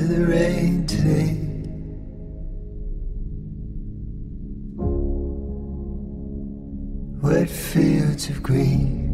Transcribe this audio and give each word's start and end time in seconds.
into 0.00 0.14
the 0.14 0.26
rain 0.26 0.86
today. 0.86 1.36
Wet 7.22 7.48
fields 7.48 8.30
of 8.30 8.42
green. 8.42 9.08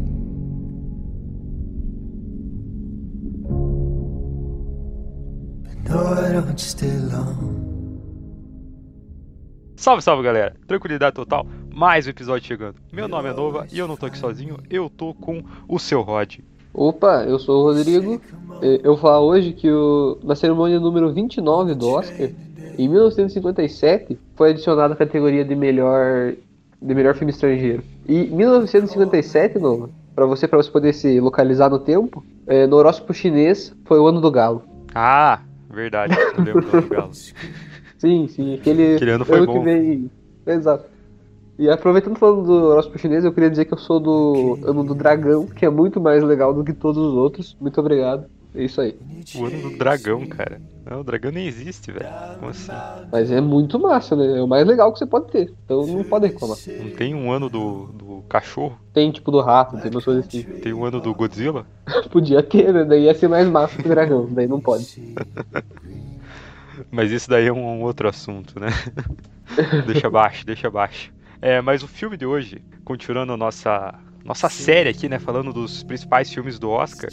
But 5.63 5.89
no, 5.89 6.13
I 6.13 6.31
don't 6.31 6.59
stay 6.59 6.97
long. 6.97 7.55
Salve, 9.75 10.01
salve 10.01 10.23
galera! 10.23 10.55
Tranquilidade 10.67 11.15
total, 11.15 11.45
mais 11.73 12.07
um 12.07 12.09
episódio 12.09 12.47
chegando. 12.47 12.79
Meu 12.91 13.07
nome 13.07 13.29
é 13.29 13.33
Nova 13.33 13.67
e 13.71 13.77
eu 13.77 13.87
não 13.87 13.95
tô 13.95 14.05
aqui 14.05 14.17
sozinho, 14.17 14.57
eu 14.69 14.89
tô 14.89 15.13
com 15.13 15.43
o 15.67 15.77
seu 15.77 16.01
Rod. 16.01 16.39
Opa, 16.73 17.23
eu 17.27 17.39
sou 17.39 17.61
o 17.61 17.73
Rodrigo. 17.73 18.21
Eu 18.61 18.93
vou 18.93 18.97
falar 18.97 19.21
hoje 19.21 19.53
que 19.53 19.69
o, 19.71 20.17
na 20.23 20.35
cerimônia 20.35 20.79
número 20.79 21.11
29 21.13 21.75
do 21.75 21.87
Oscar, 21.87 22.29
em 22.77 22.87
1957, 22.87 24.17
foi 24.35 24.51
adicionada 24.51 24.93
a 24.93 24.97
categoria 24.97 25.43
de 25.45 25.55
melhor, 25.55 26.33
de 26.81 26.95
melhor 26.95 27.15
filme 27.15 27.31
estrangeiro. 27.31 27.83
E 28.07 28.25
1957, 28.25 29.59
Nova, 29.59 29.89
para 30.15 30.25
você, 30.25 30.47
pra 30.47 30.57
você 30.57 30.71
poder 30.71 30.93
se 30.93 31.19
localizar 31.19 31.69
no 31.69 31.79
tempo, 31.79 32.23
eh, 32.47 32.65
no 32.65 32.77
horóscopo 32.77 33.13
chinês 33.13 33.75
foi 33.85 33.99
o 33.99 34.07
ano 34.07 34.21
do 34.21 34.31
galo. 34.31 34.63
Ah, 34.93 35.41
verdade, 35.69 36.15
eu 36.37 36.43
lembro 36.43 36.81
do 36.81 36.87
Galo. 36.89 37.11
Sim, 37.97 38.27
sim, 38.27 38.53
aquele, 38.53 38.95
Aquele 38.95 39.11
ano 39.11 39.25
foi 39.25 39.39
que 39.39 39.45
bom. 39.45 39.63
vem. 39.63 40.11
Exato. 40.45 40.85
E 41.59 41.69
aproveitando 41.69 42.19
falando 42.19 42.45
do 42.45 42.53
horóscopo 42.67 42.99
chinês, 42.99 43.25
eu 43.25 43.33
queria 43.33 43.49
dizer 43.49 43.65
que 43.65 43.73
eu 43.73 43.77
sou 43.77 43.99
do 43.99 44.59
ano 44.63 44.83
do 44.83 44.93
dragão, 44.93 45.47
que 45.47 45.65
é 45.65 45.69
muito 45.69 45.99
mais 45.99 46.23
legal 46.23 46.53
do 46.53 46.63
que 46.63 46.71
todos 46.73 47.01
os 47.01 47.13
outros. 47.15 47.57
Muito 47.59 47.79
obrigado. 47.79 48.25
É 48.53 48.63
isso 48.63 48.79
aí. 48.79 48.95
O 49.35 49.45
ano 49.45 49.61
do 49.61 49.77
dragão, 49.77 50.25
cara. 50.27 50.61
Não, 50.89 51.01
o 51.01 51.03
dragão 51.03 51.31
nem 51.31 51.47
existe, 51.47 51.91
velho. 51.91 52.09
Como 52.39 52.51
assim? 52.51 52.71
Mas 53.11 53.31
é 53.31 53.41
muito 53.41 53.79
massa, 53.79 54.15
né? 54.15 54.37
É 54.37 54.41
o 54.41 54.47
mais 54.47 54.65
legal 54.67 54.93
que 54.93 54.99
você 54.99 55.05
pode 55.05 55.31
ter. 55.31 55.51
Então 55.65 55.85
não 55.85 56.03
pode 56.03 56.27
reclamar. 56.27 56.57
Não 56.79 56.89
tem 56.91 57.15
um 57.15 57.31
ano 57.31 57.49
do, 57.49 57.87
do 57.87 58.23
cachorro? 58.29 58.77
Tem 58.93 59.11
tipo 59.11 59.31
do 59.31 59.41
rato, 59.41 59.77
tem 59.77 59.91
umas 59.91 60.05
coisas 60.05 60.27
assim. 60.27 60.43
Tem 60.61 60.73
um 60.73 60.85
ano 60.85 60.99
do 60.99 61.13
Godzilla? 61.13 61.65
Podia 62.11 62.43
ter, 62.43 62.71
né? 62.73 62.85
Daí 62.85 63.03
ia 63.03 63.15
ser 63.15 63.27
mais 63.27 63.47
massa 63.47 63.81
que 63.81 63.87
o 63.87 63.89
dragão. 63.89 64.27
Daí 64.29 64.47
não 64.47 64.59
pode. 64.59 64.87
Mas 66.91 67.11
isso 67.11 67.29
daí 67.29 67.47
é 67.47 67.51
um, 67.51 67.79
um 67.79 67.81
outro 67.81 68.07
assunto, 68.07 68.59
né? 68.59 68.67
deixa 69.87 70.07
abaixo, 70.07 70.45
deixa 70.45 70.67
abaixo. 70.67 71.11
É, 71.41 71.61
mas 71.61 71.83
o 71.83 71.87
filme 71.87 72.17
de 72.17 72.25
hoje, 72.25 72.63
continuando 72.83 73.33
a 73.33 73.37
nossa, 73.37 73.93
nossa 74.23 74.49
série 74.49 74.89
aqui, 74.89 75.07
né? 75.07 75.19
Falando 75.19 75.53
dos 75.53 75.83
principais 75.83 76.31
filmes 76.31 76.57
do 76.59 76.69
Oscar. 76.69 77.11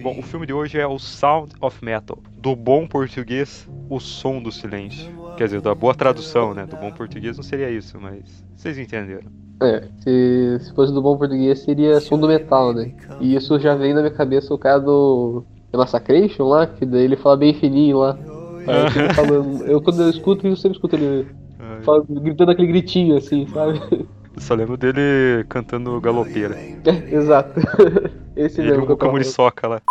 Bom, 0.00 0.18
o 0.18 0.22
filme 0.22 0.46
de 0.46 0.52
hoje 0.52 0.78
é 0.78 0.86
o 0.86 0.98
Sound 0.98 1.52
of 1.60 1.84
Metal. 1.84 2.22
Do 2.36 2.54
bom 2.54 2.86
português, 2.86 3.68
o 3.88 3.98
som 3.98 4.40
do 4.40 4.52
silêncio. 4.52 5.10
Quer 5.36 5.44
dizer, 5.44 5.60
da 5.60 5.74
boa 5.74 5.94
tradução, 5.94 6.54
né? 6.54 6.66
Do 6.66 6.76
bom 6.76 6.92
português 6.92 7.36
não 7.36 7.44
seria 7.44 7.70
isso, 7.70 7.98
mas 8.00 8.44
vocês 8.56 8.78
entenderam. 8.78 9.30
É, 9.60 9.88
se, 10.00 10.58
se 10.60 10.72
fosse 10.74 10.92
do 10.92 11.02
bom 11.02 11.16
português 11.18 11.60
seria 11.60 12.00
som 12.00 12.18
do 12.18 12.28
metal, 12.28 12.72
né? 12.72 12.92
E 13.18 13.34
isso 13.34 13.58
já 13.58 13.74
vem 13.74 13.92
na 13.92 14.00
minha 14.02 14.14
cabeça 14.14 14.54
o 14.54 14.58
cara 14.58 14.78
do 14.78 15.44
The 15.72 15.78
Massacration 15.78 16.44
lá, 16.44 16.66
que 16.66 16.86
daí 16.86 17.02
ele 17.02 17.16
fala 17.16 17.36
bem 17.36 17.52
fininho 17.54 17.98
lá. 17.98 18.20
Aí 18.66 18.86
ele 18.94 19.08
falando- 19.10 19.66
eu 19.66 19.80
quando 19.82 20.02
eu 20.02 20.10
escuto, 20.10 20.46
eu 20.46 20.56
sempre 20.56 20.76
escuto 20.76 20.94
ele 20.96 21.28
Ai, 21.58 21.82
fala- 21.82 22.04
gritando 22.08 22.50
aquele 22.52 22.68
gritinho 22.68 23.16
assim, 23.16 23.46
sabe? 23.48 23.80
Eu 23.90 24.40
só 24.42 24.54
lembro 24.54 24.76
dele 24.76 25.44
cantando 25.48 26.00
galopeira. 26.00 26.54
É, 26.56 26.80
exato. 27.14 27.58
Esse 28.36 28.60
Ele 28.60 28.68
e 28.68 28.70
mesmo 28.70 28.84
o 28.86 28.92
eu 28.92 28.96
tava 28.96 28.98
falando. 28.98 28.98
Camuriçoca 29.00 29.66
lá. 29.66 29.82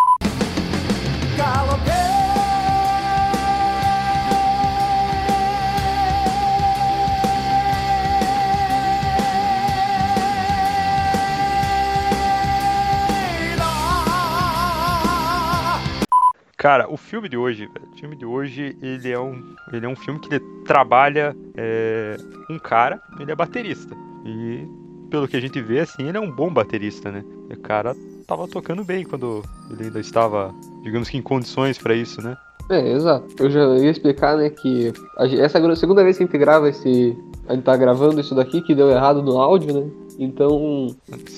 Cara, 16.67 16.85
o 16.91 16.97
filme 16.97 17.29
de 17.29 17.37
hoje, 17.37 17.65
velho, 17.65 17.87
o 17.93 17.97
filme 17.97 18.13
de 18.13 18.25
hoje, 18.25 18.77
ele 18.81 19.09
é 19.09 19.17
um, 19.17 19.41
ele 19.71 19.85
é 19.85 19.87
um 19.87 19.95
filme 19.95 20.19
que 20.19 20.37
trabalha 20.65 21.33
é, 21.55 22.17
um 22.49 22.59
cara, 22.59 22.99
ele 23.17 23.31
é 23.31 23.35
baterista. 23.35 23.95
E 24.25 24.67
pelo 25.09 25.29
que 25.29 25.37
a 25.37 25.39
gente 25.39 25.61
vê, 25.61 25.79
assim, 25.79 26.09
ele 26.09 26.17
é 26.17 26.19
um 26.19 26.29
bom 26.29 26.53
baterista, 26.53 27.09
né? 27.09 27.23
O 27.49 27.57
cara 27.61 27.95
tava 28.27 28.49
tocando 28.49 28.83
bem 28.83 29.05
quando 29.05 29.43
ele 29.71 29.85
ainda 29.85 30.01
estava, 30.01 30.53
digamos 30.83 31.07
que 31.07 31.15
em 31.15 31.21
condições 31.21 31.77
pra 31.77 31.95
isso, 31.95 32.21
né? 32.21 32.35
É, 32.69 32.91
exato. 32.91 33.27
Eu 33.39 33.49
já 33.49 33.65
ia 33.77 33.89
explicar, 33.89 34.35
né, 34.35 34.49
que 34.49 34.91
essa 35.39 35.59
é 35.59 35.71
a 35.71 35.75
segunda 35.77 36.03
vez 36.03 36.17
que 36.17 36.23
a 36.23 36.25
gente 36.25 36.37
grava 36.37 36.67
esse. 36.67 37.17
A 37.47 37.53
gente 37.53 37.63
tá 37.63 37.77
gravando 37.77 38.19
isso 38.19 38.35
daqui 38.35 38.59
que 38.61 38.75
deu 38.75 38.89
errado 38.89 39.23
no 39.23 39.39
áudio, 39.39 39.73
né? 39.73 39.89
Então, 40.19 40.87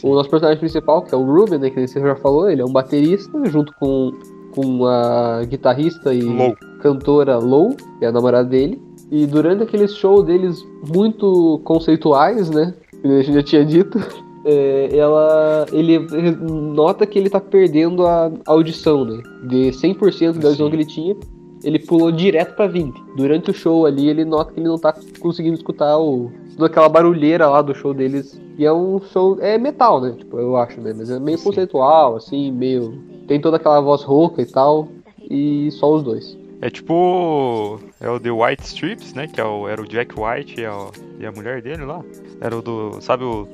o 0.02 0.16
nosso 0.16 0.30
personagem 0.30 0.60
principal, 0.60 1.04
que 1.04 1.14
é 1.14 1.18
o 1.18 1.24
Ruben, 1.24 1.60
né, 1.60 1.70
que 1.70 1.86
você 1.86 2.00
já 2.00 2.16
falou, 2.16 2.50
ele 2.50 2.64
é 2.64 2.66
um 2.66 2.72
baterista, 2.72 3.32
junto 3.46 3.72
com, 3.74 4.12
com 4.52 4.86
a 4.86 5.44
guitarrista 5.46 6.14
e 6.14 6.22
Low. 6.22 6.56
cantora 6.82 7.38
Low, 7.38 7.76
que 7.98 8.06
é 8.06 8.08
a 8.08 8.12
namorada 8.12 8.48
dele. 8.48 8.82
E 9.12 9.26
durante 9.26 9.64
aqueles 9.64 9.96
shows 9.96 10.26
deles 10.26 10.66
muito 10.94 11.60
conceituais, 11.64 12.50
né? 12.50 12.74
Que 13.02 13.08
a 13.08 13.22
gente 13.22 13.34
já 13.34 13.44
tinha 13.44 13.66
dito, 13.66 14.00
é, 14.46 14.96
ela, 14.96 15.66
ele 15.72 16.00
nota 16.00 17.06
que 17.06 17.18
ele 17.18 17.30
tá 17.30 17.40
perdendo 17.40 18.06
a 18.06 18.32
audição, 18.46 19.04
né? 19.04 19.22
De 19.44 19.72
100% 19.72 20.40
da 20.40 20.50
audição 20.50 20.66
Sim. 20.66 20.70
que 20.70 20.76
ele 20.76 20.86
tinha, 20.86 21.16
ele 21.64 21.80
pulou 21.80 22.12
direto 22.12 22.56
pra 22.56 22.68
20. 22.68 23.02
Durante 23.16 23.52
o 23.52 23.54
show 23.54 23.86
ali, 23.86 24.08
ele 24.08 24.24
nota 24.24 24.54
que 24.54 24.60
ele 24.60 24.68
não 24.68 24.78
tá 24.78 24.94
conseguindo 25.20 25.56
escutar 25.56 25.98
o, 25.98 26.32
toda 26.60 26.68
aquela 26.68 26.90
barulheira 26.90 27.48
lá 27.48 27.62
do 27.62 27.74
show 27.74 27.94
deles. 27.94 28.40
E 28.58 28.66
é 28.66 28.74
um 28.74 29.00
show. 29.00 29.38
É 29.40 29.58
metal, 29.58 30.02
né? 30.02 30.14
Tipo, 30.18 30.38
eu 30.38 30.58
acho, 30.58 30.80
né? 30.82 30.94
Mas 30.96 31.10
é 31.10 31.20
meio 31.20 31.38
Sim. 31.38 31.46
conceitual, 31.46 32.18
assim, 32.18 32.52
meio. 32.52 32.94
Tem 33.30 33.40
toda 33.40 33.58
aquela 33.58 33.80
voz 33.80 34.02
rouca 34.02 34.42
e 34.42 34.46
tal. 34.46 34.88
E 35.30 35.70
só 35.72 35.94
os 35.94 36.04
dois. 36.04 36.36
É 36.62 36.70
tipo. 36.70 37.80
É 38.02 38.10
o 38.10 38.20
The 38.20 38.32
White 38.32 38.64
Strips, 38.64 39.14
né? 39.14 39.28
Que 39.28 39.40
é 39.40 39.46
o, 39.46 39.68
era 39.68 39.80
o 39.80 39.88
Jack 39.88 40.16
White 40.20 40.60
e 40.60 40.66
a, 40.66 40.88
e 41.20 41.26
a 41.28 41.32
mulher 41.32 41.62
dele 41.62 41.86
lá. 41.86 42.04
Era 42.42 42.58
o 42.58 42.62
do. 42.62 43.00
Sabe 43.00 43.24
o. 43.24 43.48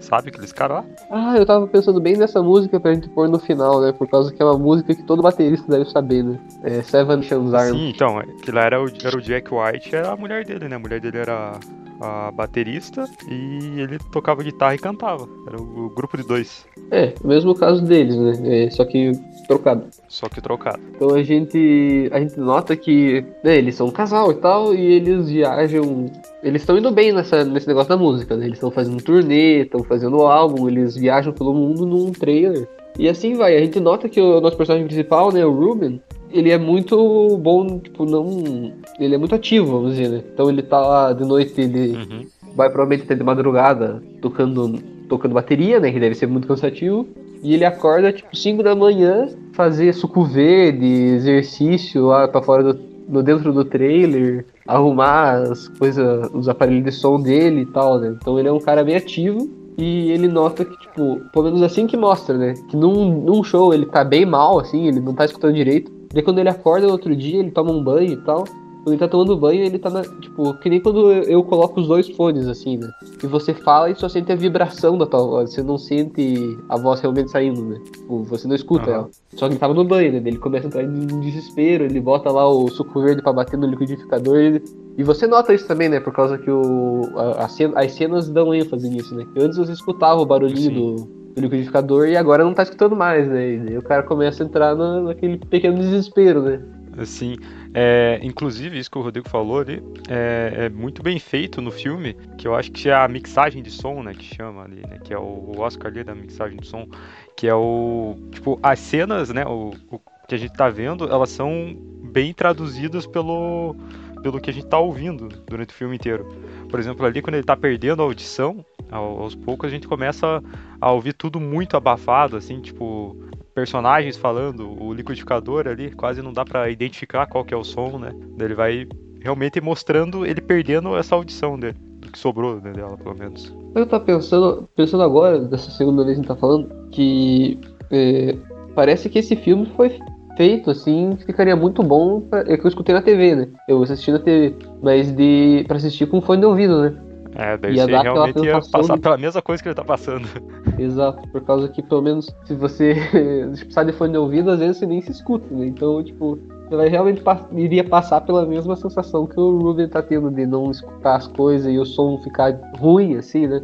Sabe 0.00 0.28
aqueles 0.28 0.52
caras 0.52 0.78
lá? 0.78 0.84
Ah, 1.10 1.38
eu 1.38 1.46
tava 1.46 1.66
pensando 1.66 1.98
bem 1.98 2.16
nessa 2.16 2.42
música 2.42 2.78
pra 2.78 2.92
gente 2.92 3.08
pôr 3.08 3.26
no 3.26 3.38
final, 3.38 3.80
né? 3.80 3.92
Por 3.92 4.06
causa 4.06 4.30
que 4.30 4.42
é 4.42 4.44
uma 4.44 4.58
música 4.58 4.94
que 4.94 5.02
todo 5.02 5.22
baterista 5.22 5.66
deve 5.66 5.90
saber, 5.90 6.22
né? 6.22 6.38
É 6.62 6.82
Seven 6.82 7.22
Chans 7.22 7.54
Arm. 7.54 7.72
Sim, 7.72 7.88
então. 7.88 8.18
Aquilo 8.18 8.58
lá 8.58 8.64
era 8.64 8.84
o, 8.84 8.86
era 9.02 9.16
o 9.16 9.22
Jack 9.22 9.48
White 9.52 9.96
era 9.96 10.12
a 10.12 10.16
mulher 10.16 10.44
dele, 10.44 10.68
né? 10.68 10.76
A 10.76 10.78
mulher 10.78 11.00
dele 11.00 11.18
era 11.18 11.58
a 12.00 12.30
baterista 12.30 13.08
e 13.28 13.80
ele 13.80 13.98
tocava 14.10 14.42
guitarra 14.42 14.74
e 14.74 14.78
cantava. 14.78 15.28
Era 15.46 15.60
o, 15.60 15.86
o 15.86 15.90
grupo 15.90 16.16
de 16.16 16.22
dois. 16.22 16.66
É, 16.90 17.14
o 17.22 17.28
mesmo 17.28 17.54
caso 17.54 17.84
deles, 17.84 18.16
né? 18.16 18.64
É, 18.64 18.70
só 18.70 18.84
que 18.84 19.12
trocado. 19.46 19.86
Só 20.08 20.28
que 20.28 20.40
trocado. 20.40 20.80
Então 20.94 21.14
a 21.14 21.22
gente 21.22 22.08
a 22.12 22.20
gente 22.20 22.38
nota 22.38 22.74
que 22.76 23.24
né, 23.44 23.56
eles 23.56 23.74
são 23.74 23.88
um 23.88 23.92
casal 23.92 24.32
e 24.32 24.36
tal, 24.36 24.74
e 24.74 24.80
eles 24.80 25.28
viajam. 25.28 26.06
Eles 26.42 26.62
estão 26.62 26.78
indo 26.78 26.90
bem 26.90 27.12
nessa, 27.12 27.44
nesse 27.44 27.68
negócio 27.68 27.88
da 27.88 27.96
música, 27.96 28.36
né? 28.36 28.46
Eles 28.46 28.56
estão 28.56 28.70
fazendo 28.70 29.02
turnê, 29.02 29.62
estão 29.62 29.84
fazendo 29.84 30.22
álbum, 30.22 30.68
eles 30.68 30.96
viajam 30.96 31.32
pelo 31.32 31.52
mundo 31.52 31.84
num 31.84 32.12
trailer. 32.12 32.66
E 32.98 33.08
assim 33.08 33.34
vai. 33.34 33.56
A 33.56 33.60
gente 33.60 33.78
nota 33.78 34.08
que 34.08 34.20
o 34.20 34.40
nosso 34.40 34.56
personagem 34.56 34.86
principal, 34.86 35.32
né, 35.32 35.44
o 35.44 35.52
Ruben, 35.52 36.00
ele 36.32 36.50
é 36.50 36.58
muito 36.58 37.36
bom, 37.38 37.78
tipo, 37.78 38.04
não. 38.04 38.72
Ele 38.98 39.14
é 39.14 39.18
muito 39.18 39.34
ativo, 39.34 39.72
vamos 39.72 39.92
dizer, 39.92 40.08
né? 40.08 40.22
Então 40.32 40.48
ele 40.48 40.62
tá 40.62 40.80
lá 40.80 41.12
de 41.12 41.24
noite, 41.24 41.60
ele 41.60 41.92
Uhum. 41.96 42.26
vai 42.54 42.68
provavelmente 42.68 43.04
até 43.04 43.14
de 43.14 43.22
madrugada 43.22 44.02
tocando, 44.20 44.78
tocando 45.08 45.34
bateria, 45.34 45.78
né? 45.80 45.90
Que 45.92 46.00
deve 46.00 46.14
ser 46.14 46.26
muito 46.26 46.46
cansativo. 46.48 47.06
E 47.42 47.54
ele 47.54 47.64
acorda 47.64 48.12
tipo 48.12 48.36
5 48.36 48.62
da 48.62 48.74
manhã, 48.74 49.28
fazer 49.54 49.92
suco 49.94 50.22
verde, 50.24 50.84
exercício 50.86 52.06
lá 52.06 52.28
pra 52.28 52.42
fora 52.42 52.62
do, 52.62 52.78
no 53.08 53.22
dentro 53.22 53.52
do 53.52 53.64
trailer, 53.64 54.44
arrumar 54.66 55.36
as 55.50 55.68
coisas, 55.68 56.28
os 56.34 56.48
aparelhos 56.48 56.84
de 56.84 56.92
som 56.92 57.20
dele 57.20 57.62
e 57.62 57.66
tal, 57.66 57.98
né? 57.98 58.14
Então 58.20 58.38
ele 58.38 58.48
é 58.48 58.52
um 58.52 58.60
cara 58.60 58.84
bem 58.84 58.96
ativo. 58.96 59.48
E 59.78 60.10
ele 60.10 60.28
nota 60.28 60.62
que, 60.62 60.78
tipo, 60.78 61.20
pelo 61.32 61.46
menos 61.46 61.62
assim 61.62 61.86
que 61.86 61.96
mostra, 61.96 62.36
né? 62.36 62.52
Que 62.68 62.76
num, 62.76 63.22
num 63.22 63.42
show 63.42 63.72
ele 63.72 63.86
tá 63.86 64.04
bem 64.04 64.26
mal, 64.26 64.58
assim, 64.58 64.86
ele 64.86 65.00
não 65.00 65.14
tá 65.14 65.24
escutando 65.24 65.54
direito. 65.54 65.90
Daí 66.12 66.22
quando 66.22 66.38
ele 66.38 66.48
acorda 66.48 66.86
no 66.86 66.92
outro 66.92 67.14
dia, 67.14 67.38
ele 67.38 67.50
toma 67.50 67.70
um 67.70 67.82
banho 67.82 68.12
e 68.12 68.16
tal. 68.18 68.44
Quando 68.82 68.94
ele 68.94 68.98
tá 68.98 69.06
tomando 69.08 69.36
banho, 69.36 69.62
ele 69.62 69.78
tá 69.78 69.90
na. 69.90 70.00
Tipo, 70.02 70.54
que 70.54 70.70
nem 70.70 70.80
quando 70.80 71.12
eu, 71.12 71.44
coloco 71.44 71.78
os 71.80 71.86
dois 71.86 72.08
fones, 72.08 72.48
assim, 72.48 72.78
né? 72.78 72.90
E 73.22 73.26
você 73.26 73.52
fala 73.52 73.90
e 73.90 73.94
só 73.94 74.08
sente 74.08 74.32
a 74.32 74.34
vibração 74.34 74.96
da 74.96 75.04
tua 75.04 75.22
voz. 75.22 75.52
Você 75.52 75.62
não 75.62 75.76
sente 75.76 76.58
a 76.66 76.78
voz 76.78 76.98
realmente 77.00 77.30
saindo, 77.30 77.62
né? 77.62 77.78
Tipo, 77.92 78.22
você 78.24 78.48
não 78.48 78.54
escuta 78.56 78.84
Aham. 78.90 78.92
ela. 78.94 79.10
Só 79.36 79.46
que 79.46 79.52
ele 79.52 79.60
tava 79.60 79.74
no 79.74 79.84
banho, 79.84 80.10
né? 80.12 80.22
Ele 80.24 80.38
começa 80.38 80.66
a 80.66 80.68
entrar 80.68 80.82
em 80.82 81.20
desespero, 81.20 81.84
ele 81.84 82.00
bota 82.00 82.30
lá 82.30 82.48
o 82.48 82.68
suco 82.70 83.02
verde 83.02 83.20
pra 83.22 83.34
bater 83.34 83.58
no 83.58 83.66
liquidificador. 83.66 84.36
ele- 84.38 84.62
E 84.96 85.04
você 85.04 85.26
nota 85.26 85.52
isso 85.52 85.68
também, 85.68 85.90
né? 85.90 86.00
Por 86.00 86.14
causa 86.14 86.38
que 86.38 86.50
o, 86.50 87.02
a- 87.16 87.44
a 87.44 87.80
as 87.84 87.92
cenas 87.92 88.30
dão 88.30 88.54
ênfase 88.54 88.88
nisso, 88.88 89.14
né? 89.14 89.26
Que 89.34 89.42
antes 89.42 89.58
você 89.58 89.72
escutava 89.72 90.20
o 90.22 90.26
barulhinho 90.26 90.58
Sim. 90.70 90.74
do, 90.74 91.19
do 91.34 91.40
liquidificador 91.40 92.08
e 92.08 92.16
agora 92.16 92.44
não 92.44 92.54
tá 92.54 92.62
escutando 92.62 92.96
mais, 92.96 93.28
né? 93.28 93.54
E 93.70 93.78
o 93.78 93.82
cara 93.82 94.02
começa 94.02 94.42
a 94.42 94.46
entrar 94.46 94.74
na, 94.74 95.00
naquele 95.00 95.38
pequeno 95.38 95.78
desespero, 95.78 96.42
né? 96.42 96.60
Assim, 96.98 97.36
é, 97.72 98.18
inclusive, 98.22 98.78
isso 98.78 98.90
que 98.90 98.98
o 98.98 99.02
Rodrigo 99.02 99.28
falou 99.28 99.60
ali 99.60 99.82
é, 100.08 100.64
é, 100.66 100.68
muito 100.68 101.02
bem 101.02 101.18
feito 101.18 101.62
no 101.62 101.70
filme, 101.70 102.14
que 102.36 102.48
eu 102.48 102.54
acho 102.54 102.72
que 102.72 102.88
é 102.88 102.94
a 102.94 103.06
mixagem 103.06 103.62
de 103.62 103.70
som, 103.70 104.02
né, 104.02 104.12
que 104.12 104.34
chama 104.34 104.64
ali, 104.64 104.82
né, 104.88 104.98
que 105.02 105.14
é 105.14 105.18
o, 105.18 105.22
o 105.22 105.60
Oscar 105.60 105.90
ali 105.90 106.02
da 106.02 106.14
mixagem 106.14 106.58
de 106.58 106.66
som, 106.66 106.88
que 107.36 107.46
é 107.46 107.54
o, 107.54 108.16
tipo, 108.32 108.58
as 108.62 108.80
cenas, 108.80 109.30
né, 109.30 109.46
o, 109.46 109.72
o 109.88 110.00
que 110.28 110.34
a 110.34 110.38
gente 110.38 110.52
tá 110.52 110.68
vendo, 110.68 111.04
elas 111.08 111.30
são 111.30 111.76
bem 112.12 112.34
traduzidas 112.34 113.06
pelo, 113.06 113.76
pelo 114.22 114.40
que 114.40 114.50
a 114.50 114.52
gente 114.52 114.66
tá 114.66 114.78
ouvindo 114.78 115.28
durante 115.46 115.70
o 115.70 115.74
filme 115.74 115.96
inteiro. 115.96 116.28
Por 116.68 116.78
exemplo, 116.78 117.06
ali 117.06 117.22
quando 117.22 117.34
ele 117.34 117.44
tá 117.44 117.56
perdendo 117.56 118.02
a 118.02 118.04
audição, 118.04 118.64
aos 118.90 119.34
poucos 119.34 119.68
a 119.68 119.70
gente 119.70 119.88
começa 119.88 120.42
a 120.80 120.92
ouvir 120.92 121.12
tudo 121.12 121.40
muito 121.40 121.76
abafado, 121.76 122.36
assim, 122.36 122.60
tipo, 122.60 123.16
personagens 123.54 124.16
falando, 124.16 124.70
o 124.82 124.92
liquidificador 124.92 125.68
ali, 125.68 125.90
quase 125.90 126.22
não 126.22 126.32
dá 126.32 126.44
para 126.44 126.70
identificar 126.70 127.26
qual 127.26 127.44
que 127.44 127.54
é 127.54 127.56
o 127.56 127.64
som, 127.64 127.98
né? 127.98 128.12
Ele 128.38 128.54
vai 128.54 128.86
realmente 129.20 129.60
mostrando 129.60 130.24
ele 130.24 130.40
perdendo 130.40 130.96
essa 130.96 131.14
audição 131.14 131.58
dele, 131.58 131.76
do 131.98 132.10
que 132.10 132.18
sobrou 132.18 132.60
né, 132.60 132.72
dela, 132.72 132.96
pelo 132.96 133.16
menos. 133.16 133.54
Eu 133.74 133.86
tô 133.86 134.00
pensando, 134.00 134.68
pensando 134.74 135.02
agora, 135.02 135.38
dessa 135.38 135.70
segunda 135.70 136.04
vez 136.04 136.16
que 136.16 136.20
a 136.20 136.22
gente 136.22 136.28
tá 136.28 136.36
falando, 136.36 136.68
que 136.90 137.58
é, 137.90 138.36
parece 138.74 139.08
que 139.08 139.18
esse 139.18 139.36
filme 139.36 139.66
foi 139.76 139.98
feito, 140.36 140.70
assim, 140.70 141.16
ficaria 141.26 141.54
muito 141.54 141.82
bom. 141.82 142.22
Pra, 142.22 142.40
é 142.40 142.56
que 142.56 142.64
eu 142.64 142.68
escutei 142.68 142.94
na 142.94 143.02
TV, 143.02 143.36
né? 143.36 143.48
Eu 143.68 143.82
assisti 143.82 144.10
na 144.10 144.18
TV, 144.18 144.56
mas 144.82 145.12
de 145.12 145.64
para 145.68 145.76
assistir 145.76 146.06
com 146.06 146.22
fone 146.22 146.40
de 146.40 146.46
ouvido, 146.46 146.80
né? 146.80 146.94
É, 147.34 147.56
daí 147.56 147.74
ia 147.74 147.84
você 147.84 147.90
realmente 147.90 148.44
ia 148.44 148.60
passar 148.60 148.94
de... 148.94 149.00
pela 149.00 149.16
mesma 149.16 149.40
coisa 149.40 149.62
que 149.62 149.68
ele 149.68 149.74
tá 149.74 149.84
passando. 149.84 150.28
Exato, 150.78 151.28
por 151.28 151.42
causa 151.42 151.68
que 151.68 151.82
pelo 151.82 152.02
menos 152.02 152.34
se 152.44 152.54
você 152.54 152.94
precisar 153.50 153.84
de 153.84 153.92
fone 153.92 154.12
de 154.12 154.18
ouvido, 154.18 154.50
às 154.50 154.58
vezes 154.58 154.78
você 154.78 154.86
nem 154.86 155.00
se 155.00 155.12
escuta, 155.12 155.46
né? 155.54 155.66
Então, 155.66 156.02
tipo, 156.02 156.38
você 156.68 156.76
vai 156.76 156.88
realmente 156.88 157.22
iria 157.52 157.84
passar 157.84 158.20
pela 158.20 158.44
mesma 158.46 158.76
sensação 158.76 159.26
que 159.26 159.38
o 159.38 159.58
Ruben 159.58 159.88
tá 159.88 160.02
tendo 160.02 160.30
de 160.30 160.46
não 160.46 160.70
escutar 160.70 161.16
as 161.16 161.26
coisas 161.26 161.72
e 161.72 161.78
o 161.78 161.84
som 161.84 162.18
ficar 162.22 162.58
ruim, 162.78 163.16
assim, 163.16 163.46
né? 163.46 163.62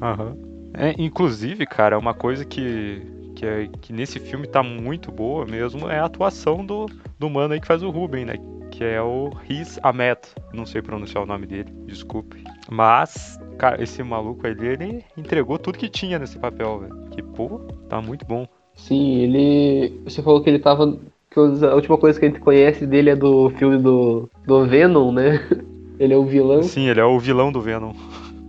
Uhum. 0.00 0.46
É, 0.74 0.94
inclusive, 0.98 1.64
cara, 1.64 1.98
uma 1.98 2.12
coisa 2.12 2.44
que, 2.44 3.02
que, 3.34 3.46
é, 3.46 3.68
que 3.80 3.92
nesse 3.92 4.18
filme 4.18 4.46
tá 4.46 4.62
muito 4.62 5.10
boa 5.10 5.46
mesmo 5.46 5.88
é 5.88 5.98
a 5.98 6.04
atuação 6.04 6.64
do, 6.64 6.86
do 7.18 7.30
mano 7.30 7.54
aí 7.54 7.60
que 7.60 7.66
faz 7.66 7.82
o 7.82 7.90
Ruben, 7.90 8.26
né? 8.26 8.34
Que 8.76 8.84
é 8.84 9.00
o 9.00 9.30
Riz 9.30 9.80
Ahmed. 9.82 10.18
Não 10.52 10.66
sei 10.66 10.82
pronunciar 10.82 11.24
o 11.24 11.26
nome 11.26 11.46
dele, 11.46 11.72
desculpe. 11.86 12.44
Mas, 12.70 13.40
cara, 13.56 13.82
esse 13.82 14.02
maluco 14.02 14.46
ali, 14.46 14.66
ele 14.66 15.04
entregou 15.16 15.58
tudo 15.58 15.78
que 15.78 15.88
tinha 15.88 16.18
nesse 16.18 16.38
papel, 16.38 16.80
velho. 16.80 16.94
Que, 17.10 17.22
pô, 17.22 17.58
tá 17.88 18.02
muito 18.02 18.26
bom. 18.26 18.46
Sim, 18.74 19.22
ele. 19.22 19.98
Você 20.04 20.22
falou 20.22 20.42
que 20.42 20.50
ele 20.50 20.58
tava. 20.58 20.94
Que 21.30 21.40
a 21.40 21.74
última 21.74 21.96
coisa 21.96 22.20
que 22.20 22.26
a 22.26 22.28
gente 22.28 22.40
conhece 22.40 22.86
dele 22.86 23.08
é 23.08 23.16
do 23.16 23.48
filme 23.48 23.78
do, 23.78 24.28
do 24.46 24.66
Venom, 24.66 25.10
né? 25.10 25.40
Ele 25.98 26.12
é 26.12 26.16
o 26.18 26.26
vilão. 26.26 26.62
Sim, 26.62 26.88
ele 26.90 27.00
é 27.00 27.04
o 27.06 27.18
vilão 27.18 27.50
do 27.50 27.58
Venom. 27.58 27.94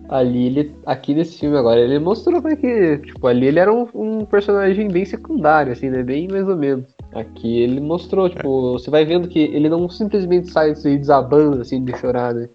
Ali, 0.09 0.47
ele, 0.47 0.75
aqui 0.85 1.13
nesse 1.13 1.39
filme 1.39 1.57
agora, 1.57 1.79
ele 1.79 1.97
mostrou 1.97 2.41
como 2.41 2.53
é 2.53 2.57
que, 2.57 2.97
tipo, 2.97 3.25
ali 3.25 3.47
ele 3.47 3.57
era 3.57 3.71
um, 3.71 3.87
um, 3.93 4.25
personagem 4.25 4.89
bem 4.89 5.05
secundário, 5.05 5.71
assim, 5.71 5.89
né? 5.89 6.03
Bem 6.03 6.27
mais 6.27 6.45
ou 6.45 6.57
menos. 6.57 6.85
Aqui 7.17 7.61
ele 7.61 7.79
mostrou, 7.79 8.29
tipo, 8.29 8.47
é. 8.47 8.71
você 8.73 8.91
vai 8.91 9.03
vendo 9.03 9.27
que 9.27 9.39
ele 9.39 9.67
não 9.67 9.89
simplesmente 9.89 10.51
sai 10.51 10.71
assim, 10.71 10.97
desabando, 10.97 11.61
assim, 11.61 11.83
de 11.83 11.97
chorar, 11.97 12.33
né? 12.33 12.47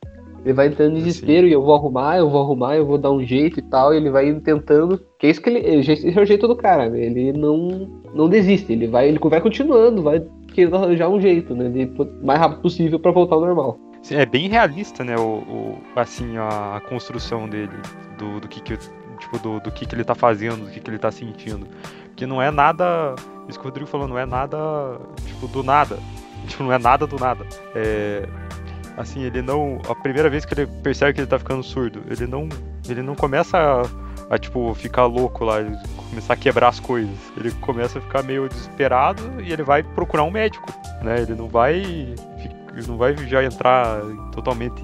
Ele 0.45 0.55
vai 0.55 0.69
entrando 0.69 0.97
em 0.97 1.03
desespero 1.03 1.47
e 1.47 1.53
eu 1.53 1.63
vou 1.63 1.75
arrumar, 1.75 2.19
eu 2.19 2.29
vou 2.29 2.43
arrumar, 2.43 2.77
eu 2.77 2.87
vou 2.87 2.99
dar 2.99 3.13
um 3.13 3.25
jeito 3.25 3.61
e 3.61 3.63
tal. 3.63 3.95
E 3.95 3.97
ele 3.97 4.11
vai 4.11 4.33
tentando. 4.41 5.01
Que 5.19 5.27
é 5.27 5.31
isso 5.31 5.41
que 5.41 5.51
ele. 5.51 5.61
Esse 5.81 6.19
é 6.19 6.21
o 6.21 6.25
jeito 6.25 6.49
do 6.49 6.57
cara, 6.57 6.89
né? 6.89 7.01
Ele 7.01 7.33
não, 7.33 7.89
não 8.13 8.29
desiste, 8.29 8.73
ele 8.73 8.89
vai, 8.89 9.09
ele 9.09 9.19
vai 9.19 9.41
continuando, 9.41 10.03
vai 10.03 10.25
querendo 10.53 10.77
arranjar 10.77 11.09
um 11.09 11.21
jeito, 11.21 11.55
né? 11.55 11.69
De, 11.69 11.91
mais 12.25 12.41
rápido 12.41 12.61
possível 12.61 12.99
para 12.99 13.13
voltar 13.13 13.37
ao 13.37 13.41
normal. 13.41 13.79
Sim, 14.03 14.17
é 14.17 14.27
bem 14.27 14.49
realista, 14.49 15.05
né? 15.05 15.17
O, 15.17 15.39
o, 15.39 15.79
assim, 15.95 16.37
a, 16.37 16.77
a 16.77 16.81
construção 16.81 17.49
dele, 17.49 17.71
do, 18.19 18.41
do 18.41 18.49
que, 18.49 18.61
que 18.61 18.77
tipo, 18.77 19.39
do, 19.39 19.61
do 19.61 19.71
que, 19.71 19.87
que 19.87 19.95
ele 19.95 20.05
tá 20.05 20.15
fazendo, 20.15 20.65
do 20.65 20.71
que, 20.71 20.81
que 20.81 20.91
ele 20.91 20.99
tá 20.99 21.11
sentindo. 21.11 21.67
Que 22.17 22.27
não 22.27 22.43
é 22.43 22.51
nada. 22.51 23.15
Isso 23.53 23.61
que 23.61 23.67
o 23.67 23.69
Rodrigo 23.69 23.89
falou, 23.89 24.09
não 24.09 24.19
é 24.19 24.25
nada, 24.25 24.57
tipo, 25.27 25.47
do 25.47 25.63
nada. 25.63 25.99
Tipo, 26.49 26.63
não 26.65 26.73
é 26.73 26.79
nada 26.79 27.07
do 27.07 27.19
nada. 27.19 27.47
É, 27.75 28.27
assim, 28.97 29.23
ele 29.23 29.43
não. 29.43 29.79
A 29.87 29.95
primeira 29.95 30.31
vez 30.31 30.47
que 30.47 30.55
ele 30.55 30.67
percebe 30.83 31.13
que 31.13 31.21
ele 31.21 31.27
tá 31.27 31.39
ficando 31.39 31.63
surdo, 31.63 32.03
ele 32.09 32.27
não. 32.27 32.49
Ele 32.89 33.03
não 33.03 33.15
começa 33.15 33.59
a, 33.59 34.35
a 34.35 34.39
tipo, 34.39 34.73
ficar 34.75 35.05
louco 35.05 35.45
lá, 35.45 35.59
começar 36.09 36.33
a 36.33 36.37
quebrar 36.37 36.69
as 36.69 36.81
coisas. 36.81 37.15
Ele 37.37 37.51
começa 37.61 37.99
a 37.99 38.03
ficar 38.03 38.23
meio 38.23 38.49
desesperado 38.49 39.23
e 39.43 39.53
ele 39.53 39.63
vai 39.63 39.83
procurar 39.83 40.23
um 40.23 40.31
médico, 40.31 40.73
né? 41.03 41.21
Ele 41.21 41.35
não 41.35 41.49
vai. 41.49 42.15
Não 42.89 42.97
vai 42.97 43.15
já 43.29 43.45
entrar 43.45 44.01
totalmente. 44.33 44.83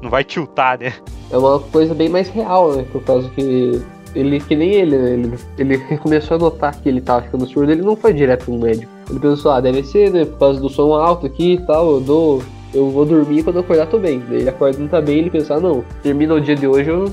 Não 0.00 0.08
vai 0.08 0.24
tiltar, 0.24 0.78
né? 0.78 0.94
É 1.30 1.36
uma 1.36 1.60
coisa 1.60 1.94
bem 1.94 2.08
mais 2.08 2.30
real, 2.30 2.74
né? 2.74 2.86
Por 2.90 3.04
causa 3.04 3.28
que 3.30 3.84
ele, 4.14 4.40
que 4.40 4.54
nem 4.54 4.72
ele, 4.72 4.96
né? 4.96 5.12
Ele, 5.12 5.38
ele 5.58 5.78
começou 5.98 6.36
a 6.36 6.40
notar 6.40 6.74
que 6.80 6.88
ele 6.88 7.00
tava 7.00 7.22
ficando 7.22 7.46
surdo, 7.46 7.72
ele 7.72 7.82
não 7.82 7.96
foi 7.96 8.12
direto 8.12 8.50
no 8.50 8.58
médico. 8.58 8.90
Ele 9.08 9.18
pensou, 9.18 9.52
ah, 9.52 9.60
deve 9.60 9.82
ser, 9.82 10.10
né? 10.10 10.24
Por 10.24 10.38
causa 10.38 10.60
do 10.60 10.68
som 10.68 10.92
alto 10.92 11.26
aqui 11.26 11.54
e 11.54 11.66
tal, 11.66 11.92
eu 11.92 12.00
dou 12.00 12.42
eu 12.72 12.90
vou 12.90 13.04
dormir 13.04 13.42
quando 13.42 13.56
eu 13.56 13.62
acordar 13.62 13.86
tô 13.86 13.98
bem. 13.98 14.22
Daí 14.28 14.40
ele 14.40 14.48
acorda 14.48 14.78
não 14.78 14.88
tá 14.88 15.00
bem, 15.00 15.18
ele 15.18 15.30
pensa, 15.30 15.54
ah, 15.54 15.60
não, 15.60 15.82
termina 16.02 16.34
o 16.34 16.40
dia 16.40 16.54
de 16.54 16.66
hoje, 16.66 16.90
eu 16.90 17.10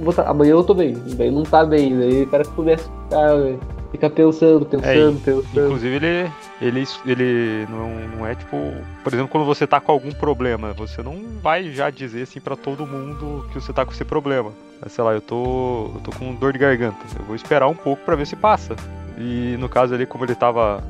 vou 0.00 0.12
tá, 0.12 0.28
amanhã 0.28 0.52
eu 0.52 0.64
tô 0.64 0.74
bem. 0.74 0.96
Daí 1.16 1.30
não 1.30 1.42
tá 1.42 1.64
bem, 1.64 1.96
daí 1.96 2.22
o 2.22 2.26
cara 2.26 2.44
começa 2.44 2.88
a 2.88 3.04
ficar, 3.04 3.75
fica 3.86 4.10
pensando, 4.10 4.66
pensando, 4.66 5.18
é, 5.18 5.24
pensando. 5.24 5.66
Inclusive 5.66 5.96
ele, 5.96 6.32
ele, 6.60 6.84
ele 7.06 7.66
não, 7.70 8.18
não 8.18 8.26
é 8.26 8.34
tipo, 8.34 8.56
por 9.02 9.12
exemplo, 9.12 9.28
quando 9.28 9.44
você 9.44 9.66
tá 9.66 9.80
com 9.80 9.92
algum 9.92 10.12
problema, 10.12 10.72
você 10.72 11.02
não 11.02 11.22
vai 11.42 11.72
já 11.72 11.90
dizer 11.90 12.22
assim 12.22 12.40
para 12.40 12.56
todo 12.56 12.86
mundo 12.86 13.46
que 13.52 13.60
você 13.60 13.72
tá 13.72 13.84
com 13.84 13.92
esse 13.92 14.04
problema. 14.04 14.52
Sei 14.88 15.02
lá, 15.02 15.12
eu 15.12 15.20
tô, 15.20 15.90
eu 15.94 16.00
tô 16.04 16.10
com 16.12 16.34
dor 16.34 16.52
de 16.52 16.58
garganta. 16.58 16.98
Eu 17.18 17.24
vou 17.24 17.34
esperar 17.34 17.66
um 17.66 17.74
pouco 17.74 18.04
para 18.04 18.14
ver 18.14 18.26
se 18.26 18.36
passa. 18.36 18.76
E 19.16 19.56
no 19.58 19.68
caso 19.68 19.94
ali, 19.94 20.04
como 20.04 20.24
ele 20.24 20.34
tava 20.34 20.84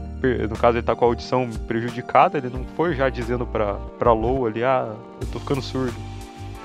no 0.48 0.56
caso 0.56 0.78
ele 0.78 0.84
tá 0.84 0.96
com 0.96 1.04
a 1.04 1.08
audição 1.08 1.48
prejudicada, 1.68 2.38
ele 2.38 2.48
não 2.48 2.64
foi 2.76 2.94
já 2.94 3.08
dizendo 3.08 3.46
pra, 3.46 3.74
pra 3.98 4.12
Lou 4.12 4.46
ali, 4.46 4.64
ah, 4.64 4.92
eu 5.20 5.26
tô 5.28 5.38
ficando 5.38 5.62
surdo. 5.62 5.94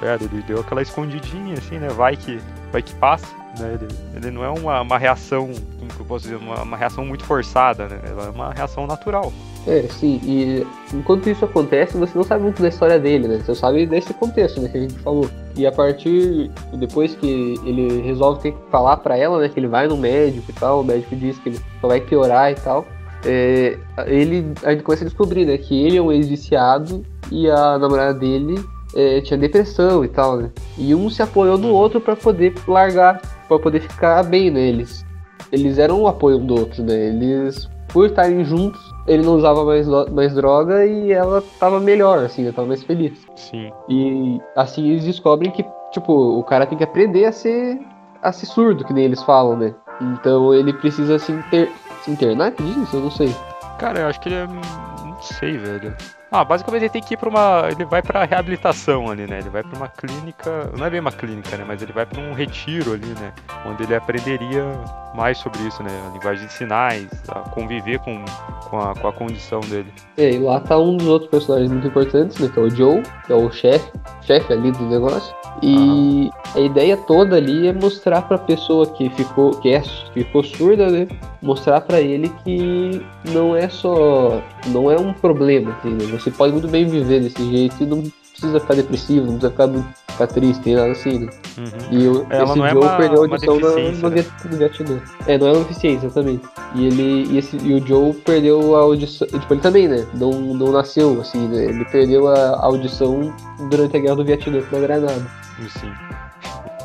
É, 0.01 0.15
ele 0.15 0.41
deu 0.44 0.60
aquela 0.60 0.82
escondidinha 0.82 1.53
assim, 1.53 1.77
né? 1.77 1.88
Vai 1.89 2.17
que, 2.17 2.39
vai 2.72 2.82
que 2.82 2.94
passa. 2.96 3.28
Né? 3.60 3.74
Ele, 3.74 3.88
ele 4.16 4.32
não 4.32 4.44
é 4.44 4.50
uma, 4.50 4.82
uma 4.82 4.98
reação, 4.98 5.50
como 5.78 5.92
que 5.92 6.00
eu 6.00 6.06
posso 6.06 6.24
dizer, 6.24 6.38
uma, 6.38 6.62
uma 6.62 6.78
reação 6.78 7.06
muito 7.06 7.24
forçada, 7.24 7.88
né? 7.88 8.00
Ela 8.06 8.28
é 8.28 8.30
uma 8.30 8.54
reação 8.54 8.88
natural. 8.88 9.32
É, 9.68 9.84
sim, 9.84 10.20
e 10.24 10.66
enquanto 10.94 11.30
isso 11.30 11.46
acontece, 11.46 11.96
você 11.96 12.18
não 12.18 12.24
sabe 12.24 12.44
muito 12.44 12.62
da 12.62 12.70
história 12.70 13.00
dele, 13.00 13.28
né? 13.28 13.42
Você 13.46 13.54
sabe 13.54 13.86
desse 13.86 14.13
contexto, 14.13 14.60
né, 14.60 14.70
que 14.70 14.78
a 14.78 14.82
gente 14.82 14.98
falou. 15.00 15.30
E 15.56 15.68
a 15.68 15.72
partir, 15.72 16.50
depois 16.74 17.13
que 17.13 17.60
ele 17.63 18.01
resolve 18.01 18.42
ter 18.42 18.51
que 18.54 18.72
falar 18.72 18.98
para 18.98 19.18
ela, 19.18 19.40
né, 19.40 19.50
que 19.50 19.60
ele 19.60 19.68
vai 19.68 19.88
no 19.88 19.98
médico 19.98 20.50
e 20.50 20.54
tal, 20.54 20.82
o 20.82 20.84
médico 20.84 21.16
diz 21.16 21.38
que 21.40 21.50
ele 21.50 21.60
só 21.80 21.88
vai 21.88 22.01
piorar 22.01 22.51
e 22.51 22.56
tal, 22.56 22.88
é, 23.24 23.78
ele, 24.08 24.51
a 24.63 24.72
gente 24.72 24.84
começa 24.84 25.04
a 25.04 25.08
descobrir, 25.08 25.46
né, 25.46 25.58
que 25.58 25.86
ele 25.86 25.98
é 25.98 26.01
um 26.01 26.12
ex-viciado 26.12 27.06
e 27.32 27.50
a 27.50 27.78
namorada 27.78 28.16
dele 28.16 28.56
é, 28.95 29.21
tinha 29.21 29.38
depressão 29.38 30.03
e 30.03 30.07
tal, 30.07 30.38
né? 30.38 30.51
E 30.77 30.93
um 30.93 31.10
se 31.10 31.21
apoiou 31.21 31.57
no 31.57 31.69
outro 31.69 32.01
para 32.01 32.15
poder 32.15 32.53
largar, 32.67 33.21
para 33.48 33.60
poder 33.60 33.81
ficar 33.81 34.24
bem, 34.24 34.51
né? 34.51 34.62
Eles, 34.62 35.05
eles 35.51 35.77
eram 35.77 36.01
um 36.01 36.07
apoio 36.07 36.38
um 36.38 36.45
do 36.45 36.55
outro, 36.55 36.83
né? 36.83 37.07
Eles, 37.07 37.69
por 37.89 38.07
estarem 38.07 38.43
juntos, 38.43 38.81
ele 39.07 39.24
não 39.24 39.36
usava 39.36 39.63
mais, 39.63 39.88
mais 40.12 40.33
droga 40.33 40.86
e 40.86 41.12
ela 41.12 41.43
tava 41.60 41.79
melhor, 41.79 42.19
assim, 42.19 42.43
ela 42.43 42.53
tava 42.53 42.67
mais 42.67 42.83
feliz. 42.83 43.25
Sim. 43.36 43.71
E 43.89 44.39
assim 44.55 44.89
eles 44.89 45.03
descobrem 45.03 45.51
que, 45.51 45.65
tipo, 45.91 46.13
o 46.13 46.43
cara 46.43 46.65
tem 46.65 46.77
que 46.77 46.83
aprender 46.83 47.25
a 47.25 47.31
ser, 47.31 47.79
a 48.21 48.31
ser 48.31 48.45
surdo, 48.45 48.83
que 48.83 48.93
nem 48.93 49.05
eles 49.05 49.24
falam, 49.24 49.57
né? 49.57 49.74
Então 50.01 50.53
ele 50.53 50.74
precisa 50.74 51.19
se, 51.19 51.31
inter, 51.31 51.69
se 52.03 52.12
internar, 52.12 52.51
que 52.51 52.63
diz? 52.63 52.93
Eu 52.93 53.01
não 53.01 53.12
sei. 53.12 53.33
Cara, 53.77 54.00
eu 54.00 54.07
acho 54.07 54.19
que 54.21 54.29
ele 54.29 54.36
é. 54.36 54.48
Não 54.48 55.21
sei, 55.21 55.57
velho. 55.57 55.95
Ah, 56.31 56.45
basicamente 56.45 56.83
ele 56.83 56.89
tem 56.89 57.01
que 57.01 57.15
ir 57.15 57.17
pra 57.17 57.29
uma. 57.29 57.67
Ele 57.69 57.83
vai 57.83 58.01
pra 58.01 58.23
reabilitação 58.23 59.11
ali, 59.11 59.27
né? 59.27 59.39
Ele 59.39 59.50
vai 59.50 59.63
pra 59.63 59.77
uma 59.77 59.89
clínica. 59.89 60.71
Não 60.77 60.85
é 60.85 60.89
bem 60.89 61.01
uma 61.01 61.11
clínica, 61.11 61.57
né? 61.57 61.65
Mas 61.67 61.81
ele 61.81 61.91
vai 61.91 62.05
pra 62.05 62.21
um 62.21 62.31
retiro 62.31 62.93
ali, 62.93 63.13
né? 63.19 63.33
Onde 63.65 63.83
ele 63.83 63.93
aprenderia 63.93 64.63
mais 65.13 65.38
sobre 65.38 65.59
isso, 65.63 65.83
né? 65.83 65.89
A 66.09 66.13
linguagem 66.13 66.47
de 66.47 66.53
sinais, 66.53 67.09
a 67.27 67.41
conviver 67.50 68.00
com, 68.00 68.23
com, 68.69 68.79
a, 68.79 68.95
com 68.95 69.07
a 69.09 69.11
condição 69.11 69.59
dele. 69.59 69.91
É, 70.17 70.31
e 70.31 70.39
lá 70.39 70.61
tá 70.61 70.77
um 70.77 70.95
dos 70.95 71.07
outros 71.07 71.29
personagens 71.29 71.69
muito 71.69 71.88
importantes, 71.88 72.39
né? 72.39 72.50
Que 72.53 72.59
é 72.59 72.63
o 72.63 72.69
Joe, 72.69 73.03
que 73.25 73.33
é 73.33 73.35
o 73.35 73.51
chefe, 73.51 73.91
chefe 74.21 74.53
ali 74.53 74.71
do 74.71 74.85
negócio. 74.85 75.35
E 75.61 76.29
a 76.55 76.59
ideia 76.59 76.95
toda 76.95 77.35
ali 77.35 77.67
é 77.67 77.73
mostrar 77.73 78.21
para 78.21 78.38
a 78.38 78.39
pessoa 78.39 78.85
que 78.88 79.09
ficou, 79.11 79.51
que 79.59 79.73
é, 79.73 79.81
ficou 80.13 80.43
surda, 80.43 80.89
né? 80.89 81.07
Mostrar 81.41 81.81
para 81.81 82.00
ele 82.00 82.29
que 82.43 83.05
não 83.31 83.55
é 83.55 83.67
só, 83.67 84.41
não 84.68 84.91
é 84.91 84.98
um 85.00 85.13
problema, 85.13 85.75
entendeu? 85.84 86.08
Você 86.20 86.32
pode 86.32 86.53
muito 86.53 86.68
bem 86.68 86.86
viver 86.86 87.22
desse 87.22 87.44
jeito 87.50 87.82
e 87.82 87.86
não 87.86 88.03
precisa 88.32 88.60
ficar 88.60 88.75
depressivo, 88.75 89.25
não 89.32 89.38
precisa 89.38 89.51
ficar, 89.51 89.70
ficar 90.12 90.27
triste, 90.27 90.62
nem 90.65 90.75
nada 90.75 90.91
assim, 90.91 91.20
né? 91.20 91.30
Uhum. 91.58 92.00
E 92.00 92.08
o, 92.08 92.25
Ela 92.30 92.44
esse 92.44 92.58
não 92.58 92.65
é 92.65 92.70
Joe 92.72 92.82
uma- 92.84 92.98
perdeu 92.98 93.18
a 93.18 93.22
audição 93.25 93.60
na, 93.60 93.70
no, 93.70 94.10
né? 94.10 94.25
Vietnã. 94.58 95.01
É, 95.27 95.38
não 95.38 95.48
é 95.48 95.51
uma 95.51 95.60
deficiência 95.60 96.10
também. 96.10 96.41
E 96.75 96.86
ele. 96.88 97.27
E, 97.32 97.38
esse, 97.38 97.58
e 97.58 97.74
o 97.74 97.86
Joe 97.86 98.13
perdeu 98.13 98.75
a 98.75 98.80
audição. 98.80 99.27
Tipo, 99.27 99.53
ele 99.53 99.62
também, 99.62 99.88
né? 99.88 100.08
Não, 100.13 100.32
não 100.32 100.72
nasceu, 100.72 101.20
assim, 101.22 101.48
né? 101.48 101.65
Ele 101.65 101.86
perdeu 101.86 102.27
a 102.27 102.63
audição 102.65 103.34
durante 103.70 103.98
a 103.98 104.00
guerra 104.00 104.15
do 104.15 104.24
Vietnã 104.25 104.62
na 104.72 104.80
Granada. 104.80 105.27
Sim. 105.80 105.91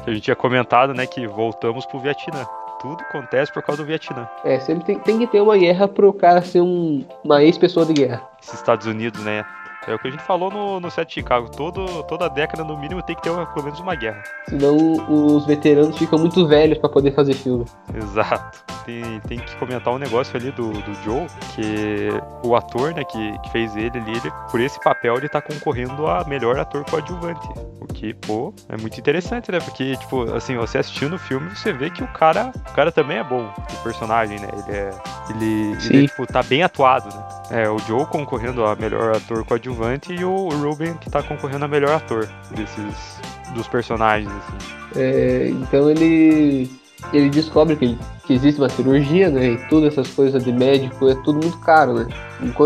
A 0.06 0.10
gente 0.10 0.22
tinha 0.22 0.36
comentado, 0.36 0.94
né, 0.94 1.04
que 1.06 1.26
voltamos 1.26 1.84
pro 1.86 1.98
Vietnã. 1.98 2.46
Tudo 2.86 3.02
acontece 3.02 3.52
por 3.52 3.64
causa 3.64 3.82
do 3.82 3.86
Vietnã. 3.86 4.28
É, 4.44 4.60
sempre 4.60 4.84
tem, 4.84 4.98
tem 5.00 5.18
que 5.18 5.26
ter 5.26 5.40
uma 5.40 5.58
guerra 5.58 5.88
pro 5.88 6.12
cara 6.12 6.40
ser 6.40 6.60
um, 6.60 7.04
uma 7.24 7.42
ex-pessoa 7.42 7.84
de 7.84 7.92
guerra. 7.92 8.22
Esses 8.40 8.54
Estados 8.54 8.86
Unidos, 8.86 9.20
né? 9.24 9.44
É 9.86 9.94
o 9.94 9.98
que 9.98 10.08
a 10.08 10.10
gente 10.10 10.22
falou 10.22 10.50
no, 10.50 10.80
no 10.80 10.90
set 10.90 11.08
de 11.08 11.14
Chicago. 11.14 11.48
Todo, 11.50 12.02
toda 12.04 12.28
década, 12.28 12.64
no 12.64 12.76
mínimo, 12.76 13.02
tem 13.02 13.14
que 13.14 13.22
ter 13.22 13.30
uma- 13.30 13.46
pelo 13.46 13.64
menos 13.66 13.78
uma 13.80 13.94
guerra. 13.94 14.22
Senão 14.48 14.76
os 15.08 15.46
veteranos 15.46 15.96
ficam 15.96 16.18
muito 16.18 16.46
velhos 16.46 16.78
pra 16.78 16.88
poder 16.88 17.12
fazer 17.14 17.34
filme. 17.34 17.64
Exato. 17.94 18.64
Tem, 18.84 19.20
tem 19.26 19.38
que 19.38 19.56
comentar 19.56 19.92
um 19.92 19.98
negócio 19.98 20.36
ali 20.36 20.50
do, 20.52 20.70
do 20.70 20.94
Joe, 21.04 21.26
que 21.54 22.08
o 22.44 22.54
ator, 22.54 22.94
né, 22.94 23.02
que, 23.04 23.38
que 23.40 23.50
fez 23.50 23.74
ele 23.76 23.98
ali, 23.98 24.10
ele, 24.12 24.32
por 24.50 24.60
esse 24.60 24.80
papel, 24.80 25.16
ele 25.16 25.28
tá 25.28 25.40
concorrendo 25.40 26.06
a 26.06 26.24
melhor 26.24 26.58
ator 26.58 26.84
coadjuvante. 26.84 27.48
O 27.80 27.86
que, 27.86 28.14
pô, 28.14 28.52
é 28.68 28.76
muito 28.76 28.98
interessante, 28.98 29.50
né? 29.50 29.58
Porque, 29.60 29.96
tipo, 29.96 30.22
assim, 30.34 30.56
você 30.56 30.78
assistindo 30.78 31.14
o 31.14 31.18
filme, 31.18 31.48
você 31.54 31.72
vê 31.72 31.90
que 31.90 32.02
o 32.02 32.08
cara, 32.08 32.52
o 32.70 32.72
cara 32.74 32.92
também 32.92 33.18
é 33.18 33.24
bom, 33.24 33.48
o 33.72 33.82
personagem, 33.82 34.38
né? 34.38 34.48
Ele 34.52 34.76
é. 34.76 34.90
Ele, 35.30 35.76
ele 35.90 36.08
tipo, 36.08 36.24
tá 36.26 36.42
bem 36.42 36.62
atuado, 36.62 37.08
né? 37.14 37.62
É, 37.62 37.68
o 37.70 37.78
Joe 37.78 38.04
concorrendo 38.06 38.64
a 38.64 38.76
melhor 38.76 39.16
ator 39.16 39.44
coadjuvante 39.44 39.75
e 40.10 40.24
o 40.24 40.48
Ruben 40.48 40.94
que 40.94 41.10
tá 41.10 41.22
concorrendo 41.22 41.64
a 41.64 41.68
melhor 41.68 41.94
ator 41.96 42.28
desses. 42.50 43.20
dos 43.54 43.66
personagens, 43.68 44.28
assim. 44.30 45.00
É, 45.00 45.48
então 45.50 45.88
ele 45.90 46.70
ele 47.12 47.30
descobre 47.30 47.76
que, 47.76 47.84
ele- 47.84 47.98
que 48.26 48.32
existe 48.34 48.60
uma 48.60 48.68
cirurgia, 48.68 49.30
né? 49.30 49.50
E 49.52 49.56
todas 49.68 49.92
essas 49.92 50.08
coisas 50.12 50.42
de 50.42 50.50
médico 50.52 51.08
é 51.08 51.14
tudo 51.22 51.34
muito 51.40 51.58
caro, 51.58 51.94
né? 51.94 52.06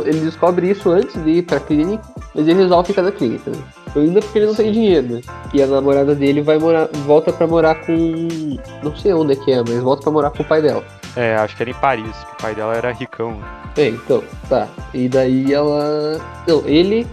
Ele 0.07 0.21
descobre 0.21 0.71
isso 0.71 0.88
antes 0.90 1.23
de 1.23 1.31
ir 1.31 1.43
pra 1.43 1.61
clínica, 1.61 2.02
mas 2.35 2.47
ele 2.49 2.55
resolve 2.62 2.87
ficar 2.88 3.02
na 3.02 3.12
clínica, 3.12 3.50
né? 3.50 3.59
Ainda 3.95 4.21
porque 4.23 4.38
ele 4.38 4.47
não 4.47 4.55
tem 4.55 4.73
dinheiro, 4.73 5.14
né? 5.17 5.21
E 5.52 5.62
a 5.62 5.67
namorada 5.67 6.14
dele 6.14 6.40
vai 6.43 6.59
morar, 6.59 6.88
volta 7.05 7.33
pra 7.33 7.47
morar 7.47 7.75
com. 7.85 8.57
Não 8.83 8.97
sei 8.97 9.12
onde 9.12 9.33
é 9.33 9.37
que 9.37 9.52
é, 9.52 9.59
mas 9.59 9.81
volta 9.81 10.02
pra 10.05 10.12
morar 10.12 10.31
com 10.31 10.43
o 10.43 10.47
pai 10.47 10.62
dela. 10.62 10.83
É, 11.17 11.37
acho 11.37 11.57
que 11.57 11.62
era 11.62 11.71
em 11.71 11.75
Paris, 11.75 12.17
que 12.17 12.33
o 12.35 12.37
pai 12.43 12.55
dela 12.55 12.75
era 12.75 12.93
ricão. 12.93 13.33
né? 13.33 13.47
É, 13.76 13.88
então, 13.88 14.23
tá. 14.49 14.69
E 14.95 15.09
daí 15.09 15.52
ela. 15.52 16.21
Não, 16.47 16.62
ele. 16.67 17.07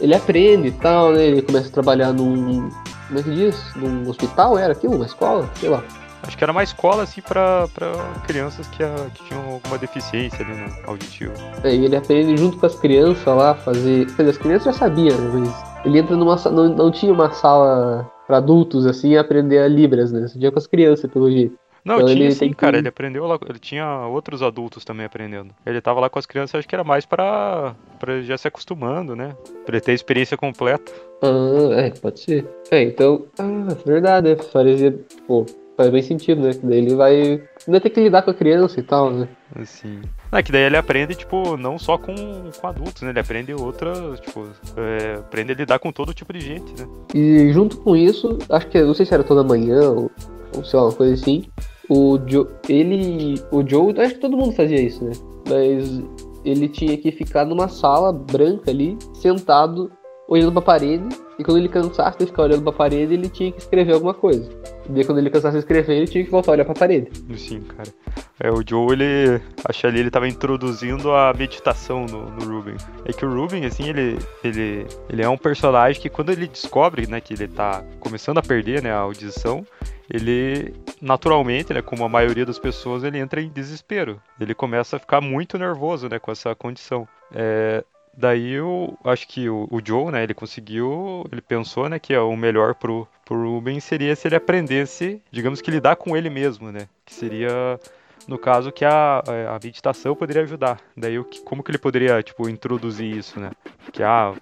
Ele 0.00 0.14
aprende 0.14 0.68
e 0.68 0.72
tal, 0.72 1.12
né? 1.12 1.24
Ele 1.24 1.42
começa 1.42 1.68
a 1.68 1.72
trabalhar 1.72 2.12
num. 2.12 2.68
Como 3.08 3.18
é 3.18 3.22
que 3.22 3.30
diz? 3.34 3.74
Num 3.74 4.08
hospital, 4.08 4.58
era 4.58 4.72
aquilo? 4.72 4.94
Uma 4.96 5.06
escola? 5.06 5.48
Sei 5.56 5.68
lá. 5.68 5.82
Acho 6.22 6.36
que 6.36 6.44
era 6.44 6.52
uma 6.52 6.62
escola, 6.62 7.04
assim, 7.04 7.22
pra, 7.22 7.66
pra 7.68 7.90
crianças 8.26 8.66
que, 8.68 8.82
a- 8.82 9.06
que 9.14 9.24
tinham 9.24 9.42
alguma 9.54 9.78
deficiência 9.78 10.44
ali 10.44 10.54
no 10.54 10.90
auditivo. 10.90 11.32
É, 11.64 11.74
e 11.74 11.84
ele 11.86 11.96
aprende 11.96 12.36
junto 12.36 12.58
com 12.58 12.66
as 12.66 12.74
crianças 12.74 13.24
lá 13.26 13.54
fazer. 13.54 14.04
Quer 14.06 14.22
dizer, 14.24 14.30
as 14.30 14.38
crianças 14.38 14.74
já 14.74 14.80
sabiam, 14.80 15.16
né? 15.16 15.30
Mas 15.46 15.86
ele 15.86 15.98
entra 15.98 16.16
numa 16.16 16.36
não, 16.50 16.68
não 16.68 16.90
tinha 16.90 17.12
uma 17.12 17.30
sala 17.32 18.08
pra 18.26 18.36
adultos 18.38 18.84
assim 18.86 19.16
aprender 19.16 19.58
a 19.60 19.68
Libras, 19.68 20.12
né? 20.12 20.28
Você 20.28 20.38
tinha 20.38 20.52
com 20.52 20.58
as 20.58 20.66
crianças, 20.66 21.10
pelo 21.10 21.30
jeito. 21.30 21.56
Não, 21.88 21.96
Então 21.96 22.08
tinha 22.08 22.24
ele 22.26 22.32
sim, 22.32 22.38
tem 22.40 22.50
que- 22.50 22.56
cara. 22.56 22.76
Ele 22.78 22.88
aprendeu 22.88 23.26
lá. 23.26 23.38
Ele 23.48 23.58
tinha 23.58 24.06
outros 24.06 24.42
adultos 24.42 24.84
também 24.84 25.06
aprendendo. 25.06 25.54
Ele 25.64 25.80
tava 25.80 26.00
lá 26.00 26.10
com 26.10 26.18
as 26.18 26.26
crianças, 26.26 26.58
acho 26.58 26.68
que 26.68 26.74
era 26.74 26.84
mais 26.84 27.06
pra, 27.06 27.74
pra 27.98 28.20
já 28.22 28.36
se 28.36 28.46
acostumando, 28.46 29.16
né? 29.16 29.34
Pra 29.64 29.76
ele 29.76 29.80
ter 29.84 29.92
a 29.92 29.94
experiência 29.94 30.36
completa. 30.36 30.92
Ah, 31.22 31.80
é, 31.80 31.90
pode 31.90 32.20
ser. 32.20 32.46
É, 32.70 32.82
então. 32.82 33.24
Ah, 33.38 33.74
verdade, 33.86 34.28
né? 34.28 34.36
Parecia. 34.52 34.98
Pô, 35.26 35.46
faz 35.76 35.90
bem 35.90 36.02
sentido, 36.02 36.42
né? 36.42 36.52
Que 36.52 36.64
daí 36.66 36.78
ele 36.78 36.94
vai. 36.94 37.42
Ainda 37.66 37.80
ter 37.80 37.90
que 37.90 38.00
lidar 38.00 38.22
com 38.22 38.30
a 38.30 38.34
criança 38.34 38.78
e 38.78 38.82
tal, 38.82 39.10
né? 39.10 39.28
Assim. 39.58 40.00
É 40.30 40.42
que 40.42 40.52
daí 40.52 40.62
ele 40.64 40.76
aprende, 40.76 41.14
tipo, 41.14 41.56
não 41.56 41.78
só 41.78 41.96
com, 41.96 42.14
com 42.60 42.66
adultos, 42.66 43.00
né? 43.02 43.10
Ele 43.10 43.20
aprende 43.20 43.54
outras, 43.54 44.20
tipo, 44.20 44.46
é, 44.76 45.14
aprende 45.14 45.52
a 45.52 45.54
lidar 45.54 45.78
com 45.78 45.90
todo 45.90 46.12
tipo 46.12 46.32
de 46.34 46.40
gente, 46.40 46.70
né? 46.80 46.86
E 47.14 47.50
junto 47.52 47.78
com 47.78 47.96
isso, 47.96 48.38
acho 48.50 48.66
que 48.68 48.80
não 48.82 48.92
sei 48.94 49.06
se 49.06 49.14
era 49.14 49.24
toda 49.24 49.42
manhã 49.42 49.90
ou, 49.90 50.10
ou 50.54 50.62
sei 50.64 50.78
lá, 50.78 50.86
uma 50.86 50.92
coisa 50.92 51.14
assim. 51.14 51.44
O 51.88 52.18
Joe, 52.26 52.46
ele, 52.68 53.40
o 53.50 53.66
Joe, 53.66 53.98
acho 54.00 54.14
que 54.14 54.20
todo 54.20 54.36
mundo 54.36 54.52
fazia 54.52 54.80
isso, 54.80 55.04
né? 55.04 55.12
Mas 55.48 56.02
ele 56.44 56.68
tinha 56.68 56.96
que 56.96 57.10
ficar 57.10 57.44
numa 57.44 57.68
sala 57.68 58.12
branca 58.12 58.70
ali, 58.70 58.96
sentado, 59.14 59.90
olhando 60.28 60.52
pra 60.52 60.62
parede. 60.62 61.08
E 61.38 61.44
quando 61.44 61.58
ele 61.58 61.68
cansasse 61.68 62.18
de 62.18 62.26
ficar 62.26 62.42
olhando 62.42 62.62
pra 62.62 62.72
parede, 62.72 63.14
ele 63.14 63.28
tinha 63.28 63.52
que 63.52 63.60
escrever 63.60 63.94
alguma 63.94 64.12
coisa. 64.12 64.50
E 64.94 65.04
quando 65.04 65.18
ele 65.18 65.30
cansasse 65.30 65.54
de 65.54 65.60
escrever, 65.60 65.96
ele 65.96 66.06
tinha 66.06 66.24
que 66.24 66.30
voltar 66.30 66.52
a 66.52 66.54
olhar 66.54 66.64
pra 66.64 66.74
parede. 66.74 67.10
Sim, 67.36 67.60
cara. 67.60 67.88
É, 68.40 68.50
o 68.50 68.62
Joe, 68.66 68.92
ele. 68.92 69.40
Acho 69.64 69.86
ali 69.86 70.00
ele 70.00 70.10
tava 70.10 70.28
introduzindo 70.28 71.12
a 71.12 71.32
meditação 71.32 72.06
no, 72.06 72.30
no 72.30 72.56
Ruben. 72.56 72.76
É 73.04 73.12
que 73.12 73.24
o 73.24 73.32
Ruben, 73.32 73.64
assim, 73.64 73.88
ele, 73.88 74.18
ele, 74.42 74.86
ele 75.08 75.22
é 75.22 75.28
um 75.28 75.38
personagem 75.38 76.00
que 76.00 76.08
quando 76.08 76.30
ele 76.30 76.46
descobre, 76.46 77.06
né, 77.06 77.20
que 77.20 77.34
ele 77.34 77.48
tá 77.48 77.84
começando 78.00 78.38
a 78.38 78.42
perder, 78.42 78.82
né, 78.82 78.92
a 78.92 78.98
audição, 78.98 79.64
ele 80.10 80.74
naturalmente, 81.00 81.72
né, 81.72 81.82
como 81.82 82.04
a 82.04 82.08
maioria 82.08 82.46
das 82.46 82.58
pessoas, 82.58 83.04
ele 83.04 83.18
entra 83.18 83.40
em 83.40 83.48
desespero. 83.48 84.20
Ele 84.40 84.54
começa 84.54 84.96
a 84.96 84.98
ficar 84.98 85.20
muito 85.20 85.58
nervoso, 85.58 86.08
né, 86.08 86.18
com 86.18 86.32
essa 86.32 86.54
condição. 86.54 87.06
É, 87.32 87.84
daí 88.16 88.52
eu 88.52 88.98
acho 89.04 89.28
que 89.28 89.48
o, 89.48 89.68
o 89.70 89.80
Joe, 89.84 90.10
né, 90.10 90.22
ele 90.22 90.34
conseguiu, 90.34 91.24
ele 91.30 91.42
pensou, 91.42 91.88
né, 91.88 91.98
que 91.98 92.16
o 92.16 92.36
melhor 92.36 92.74
pro, 92.74 93.06
pro 93.24 93.54
Ruben 93.54 93.80
seria 93.80 94.16
se 94.16 94.26
ele 94.26 94.36
aprendesse, 94.36 95.22
digamos 95.30 95.60
que 95.60 95.70
lidar 95.70 95.96
com 95.96 96.16
ele 96.16 96.30
mesmo, 96.30 96.72
né, 96.72 96.88
que 97.04 97.14
seria 97.14 97.78
no 98.26 98.38
caso 98.38 98.70
que 98.70 98.84
a, 98.84 99.20
a 99.20 99.58
meditação 99.62 100.14
poderia 100.14 100.42
ajudar. 100.42 100.78
Daí 100.94 101.18
o 101.18 101.24
que, 101.24 101.40
como 101.40 101.62
que 101.62 101.70
ele 101.70 101.78
poderia, 101.78 102.22
tipo, 102.22 102.46
introduzir 102.46 103.16
isso, 103.16 103.40
né? 103.40 103.50
Que 103.90 104.02
ah, 104.02 104.34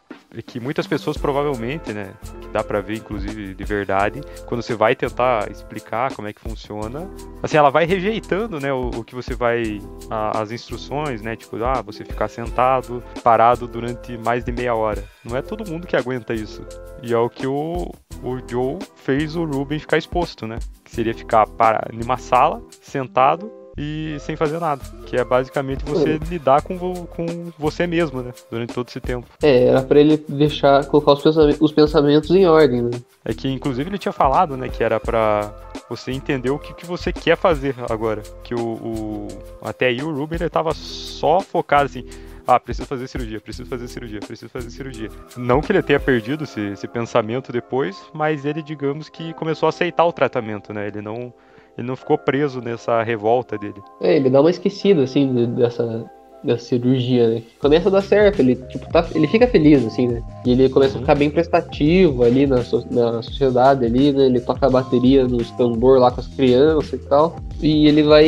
que 0.44 0.58
muitas 0.58 0.88
pessoas 0.88 1.16
provavelmente, 1.16 1.92
né, 1.92 2.12
dá 2.56 2.64
pra 2.64 2.80
ver 2.80 2.96
inclusive 2.96 3.54
de 3.54 3.64
verdade, 3.64 4.20
quando 4.46 4.62
você 4.62 4.74
vai 4.74 4.94
tentar 4.96 5.50
explicar 5.50 6.14
como 6.14 6.26
é 6.26 6.32
que 6.32 6.40
funciona, 6.40 7.06
assim, 7.42 7.56
ela 7.58 7.70
vai 7.70 7.84
rejeitando, 7.84 8.58
né, 8.58 8.72
o, 8.72 8.88
o 8.88 9.04
que 9.04 9.14
você 9.14 9.34
vai 9.34 9.78
a- 10.10 10.40
as 10.40 10.50
instruções, 10.50 11.20
né, 11.20 11.36
tipo, 11.36 11.62
ah, 11.62 11.82
você 11.82 12.04
ficar 12.04 12.28
sentado, 12.28 13.02
parado 13.22 13.68
durante 13.68 14.16
mais 14.18 14.42
de 14.44 14.52
meia 14.52 14.74
hora. 14.74 15.04
Não 15.24 15.36
é 15.36 15.42
todo 15.42 15.68
mundo 15.70 15.86
que 15.86 15.96
aguenta 15.96 16.32
isso. 16.32 16.62
E 17.02 17.12
é 17.12 17.18
o 17.18 17.28
que 17.28 17.46
o, 17.46 17.90
o 18.22 18.38
Joe 18.50 18.78
fez 18.94 19.36
o 19.36 19.44
Ruben 19.44 19.78
ficar 19.78 19.98
exposto, 19.98 20.46
né? 20.46 20.58
Que 20.84 20.90
seria 20.90 21.12
ficar 21.14 21.46
para, 21.46 21.88
numa 21.92 22.16
sala, 22.16 22.62
sentado 22.80 23.50
e 23.76 24.16
sem 24.20 24.36
fazer 24.36 24.58
nada. 24.58 24.80
Que 25.06 25.16
é 25.16 25.24
basicamente 25.24 25.84
você 25.84 26.18
lidar 26.30 26.62
com, 26.62 26.76
vo- 26.78 27.06
com 27.06 27.26
você 27.58 27.86
mesmo, 27.86 28.22
né? 28.22 28.32
Durante 28.50 28.72
todo 28.72 28.88
esse 28.88 29.00
tempo. 29.00 29.26
É, 29.42 29.66
era 29.66 29.82
pra 29.82 30.00
ele 30.00 30.16
deixar, 30.28 30.84
colocar 30.86 31.12
os 31.12 31.22
pensamentos, 31.22 31.60
os 31.60 31.72
pensamentos 31.72 32.30
em 32.30 32.46
ordem, 32.46 32.82
né? 32.82 32.90
É 33.24 33.34
que 33.34 33.48
inclusive 33.48 33.88
ele 33.90 33.98
tinha 33.98 34.12
falado, 34.12 34.56
né, 34.56 34.68
que 34.68 34.82
era 34.84 34.98
pra 35.00 35.52
você 35.88 36.12
entender 36.12 36.50
o 36.50 36.58
que, 36.58 36.72
que 36.74 36.86
você 36.86 37.12
quer 37.12 37.36
fazer 37.36 37.74
agora. 37.90 38.22
Que 38.42 38.54
o, 38.54 38.60
o- 38.60 39.28
até 39.62 39.86
aí 39.88 40.02
o 40.02 40.12
Ruben 40.14 40.38
ele 40.40 40.48
tava 40.50 40.72
só 40.74 41.40
focado 41.40 41.84
assim, 41.86 42.04
ah, 42.46 42.60
preciso 42.60 42.86
fazer 42.86 43.08
cirurgia, 43.08 43.40
preciso 43.40 43.68
fazer 43.68 43.88
cirurgia, 43.88 44.20
preciso 44.20 44.48
fazer 44.48 44.70
cirurgia. 44.70 45.08
Não 45.36 45.60
que 45.60 45.72
ele 45.72 45.82
tenha 45.82 45.98
perdido 45.98 46.44
esse, 46.44 46.60
esse 46.68 46.86
pensamento 46.86 47.50
depois, 47.50 48.00
mas 48.14 48.44
ele, 48.44 48.62
digamos 48.62 49.08
que 49.08 49.34
começou 49.34 49.66
a 49.66 49.70
aceitar 49.70 50.04
o 50.06 50.12
tratamento, 50.12 50.72
né? 50.72 50.86
Ele 50.86 51.02
não 51.02 51.32
ele 51.76 51.86
não 51.86 51.96
ficou 51.96 52.16
preso 52.18 52.60
nessa 52.60 53.02
revolta 53.02 53.56
dele. 53.58 53.80
É, 54.00 54.16
ele 54.16 54.30
dá 54.30 54.40
uma 54.40 54.50
esquecida, 54.50 55.02
assim, 55.02 55.32
de- 55.32 55.46
dessa, 55.48 56.04
dessa 56.42 56.64
cirurgia, 56.64 57.28
né? 57.28 57.42
Começa 57.60 57.88
a 57.88 57.92
dar 57.92 58.02
certo, 58.02 58.40
ele, 58.40 58.56
tipo, 58.68 58.90
tá, 58.90 59.06
ele 59.14 59.26
fica 59.26 59.46
feliz, 59.46 59.84
assim, 59.84 60.08
né? 60.08 60.22
E 60.44 60.52
ele 60.52 60.68
começa 60.68 60.96
a 60.96 61.00
ficar 61.00 61.14
bem 61.14 61.28
prestativo 61.30 62.22
ali 62.22 62.46
na, 62.46 62.62
so- 62.62 62.86
na 62.90 63.20
sociedade 63.22 63.84
ali, 63.84 64.12
né? 64.12 64.26
Ele 64.26 64.40
toca 64.40 64.66
a 64.66 64.70
bateria 64.70 65.26
nos 65.26 65.50
tambor 65.52 65.98
lá 65.98 66.10
com 66.10 66.20
as 66.20 66.28
crianças 66.28 66.92
e 66.94 66.98
tal. 67.08 67.36
E 67.60 67.86
ele 67.88 68.02
vai. 68.02 68.26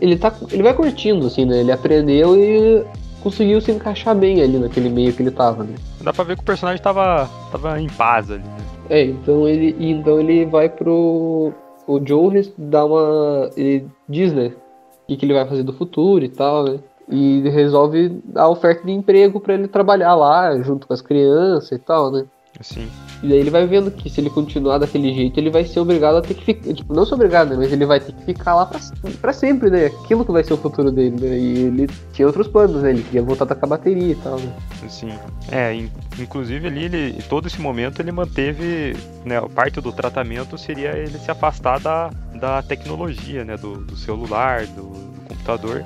Ele 0.00 0.16
tá. 0.16 0.32
Ele 0.52 0.62
vai 0.62 0.74
curtindo, 0.74 1.26
assim, 1.26 1.44
né? 1.44 1.60
Ele 1.60 1.72
aprendeu 1.72 2.36
e 2.36 2.84
conseguiu 3.22 3.60
se 3.60 3.72
encaixar 3.72 4.14
bem 4.14 4.40
ali 4.40 4.56
naquele 4.58 4.88
meio 4.88 5.12
que 5.12 5.22
ele 5.22 5.30
tava, 5.32 5.64
né? 5.64 5.74
Dá 6.00 6.12
pra 6.12 6.22
ver 6.24 6.36
que 6.36 6.42
o 6.42 6.46
personagem 6.46 6.80
tava, 6.80 7.28
tava 7.50 7.80
em 7.80 7.88
paz 7.88 8.30
ali, 8.30 8.42
né? 8.44 8.56
É, 8.88 9.02
então 9.04 9.48
ele, 9.48 9.74
então 9.80 10.20
ele 10.20 10.44
vai 10.44 10.68
pro. 10.68 11.52
O 11.86 12.04
Joe 12.04 12.52
dá 12.58 12.84
uma. 12.84 13.50
Ele 13.56 13.86
diz, 14.08 14.32
né? 14.32 14.48
O 14.48 15.06
que, 15.06 15.16
que 15.16 15.24
ele 15.24 15.34
vai 15.34 15.46
fazer 15.46 15.62
do 15.62 15.72
futuro 15.72 16.24
e 16.24 16.28
tal, 16.28 16.64
né? 16.64 16.78
E 17.08 17.48
resolve 17.48 18.20
dar 18.24 18.48
oferta 18.48 18.84
de 18.84 18.90
emprego 18.90 19.38
pra 19.38 19.54
ele 19.54 19.68
trabalhar 19.68 20.14
lá 20.14 20.58
junto 20.60 20.86
com 20.86 20.92
as 20.92 21.00
crianças 21.00 21.70
e 21.72 21.78
tal, 21.78 22.10
né? 22.10 22.26
Assim. 22.58 22.88
E 23.26 23.28
daí 23.28 23.38
ele 23.38 23.50
vai 23.50 23.66
vendo 23.66 23.90
que 23.90 24.08
se 24.08 24.20
ele 24.20 24.30
continuar 24.30 24.78
daquele 24.78 25.12
jeito, 25.12 25.38
ele 25.40 25.50
vai 25.50 25.64
ser 25.64 25.80
obrigado 25.80 26.16
a 26.16 26.22
ter 26.22 26.34
que 26.34 26.44
ficar. 26.44 26.72
Tipo, 26.72 26.94
não 26.94 27.04
ser 27.04 27.14
obrigado, 27.14 27.50
né? 27.50 27.56
Mas 27.58 27.72
ele 27.72 27.84
vai 27.84 27.98
ter 27.98 28.12
que 28.12 28.24
ficar 28.24 28.54
lá 28.54 28.66
pra, 28.66 28.78
pra 29.20 29.32
sempre, 29.32 29.68
né? 29.68 29.86
Aquilo 29.86 30.24
que 30.24 30.30
vai 30.30 30.44
ser 30.44 30.52
o 30.54 30.56
futuro 30.56 30.92
dele, 30.92 31.16
né? 31.20 31.36
E 31.36 31.58
ele 31.64 31.90
tinha 32.12 32.26
outros 32.26 32.46
planos, 32.46 32.82
né? 32.82 32.90
Ele 32.90 33.02
queria 33.02 33.22
voltar 33.22 33.44
a 33.44 33.48
tocar 33.48 33.66
bateria 33.66 34.12
e 34.12 34.14
tal, 34.14 34.38
né? 34.38 34.52
Sim. 34.88 35.12
É, 35.50 35.74
in- 35.74 35.90
inclusive 36.20 36.68
ali, 36.68 36.84
ele, 36.84 37.22
todo 37.28 37.48
esse 37.48 37.60
momento 37.60 38.00
ele 38.00 38.12
manteve, 38.12 38.96
né, 39.24 39.40
parte 39.54 39.80
do 39.80 39.90
tratamento 39.92 40.56
seria 40.56 40.96
ele 40.96 41.18
se 41.18 41.30
afastar 41.30 41.80
da, 41.80 42.10
da 42.38 42.62
tecnologia, 42.62 43.44
né, 43.44 43.56
do, 43.56 43.78
do 43.78 43.96
celular, 43.96 44.66
do, 44.66 44.82
do 44.82 45.28
computador, 45.28 45.84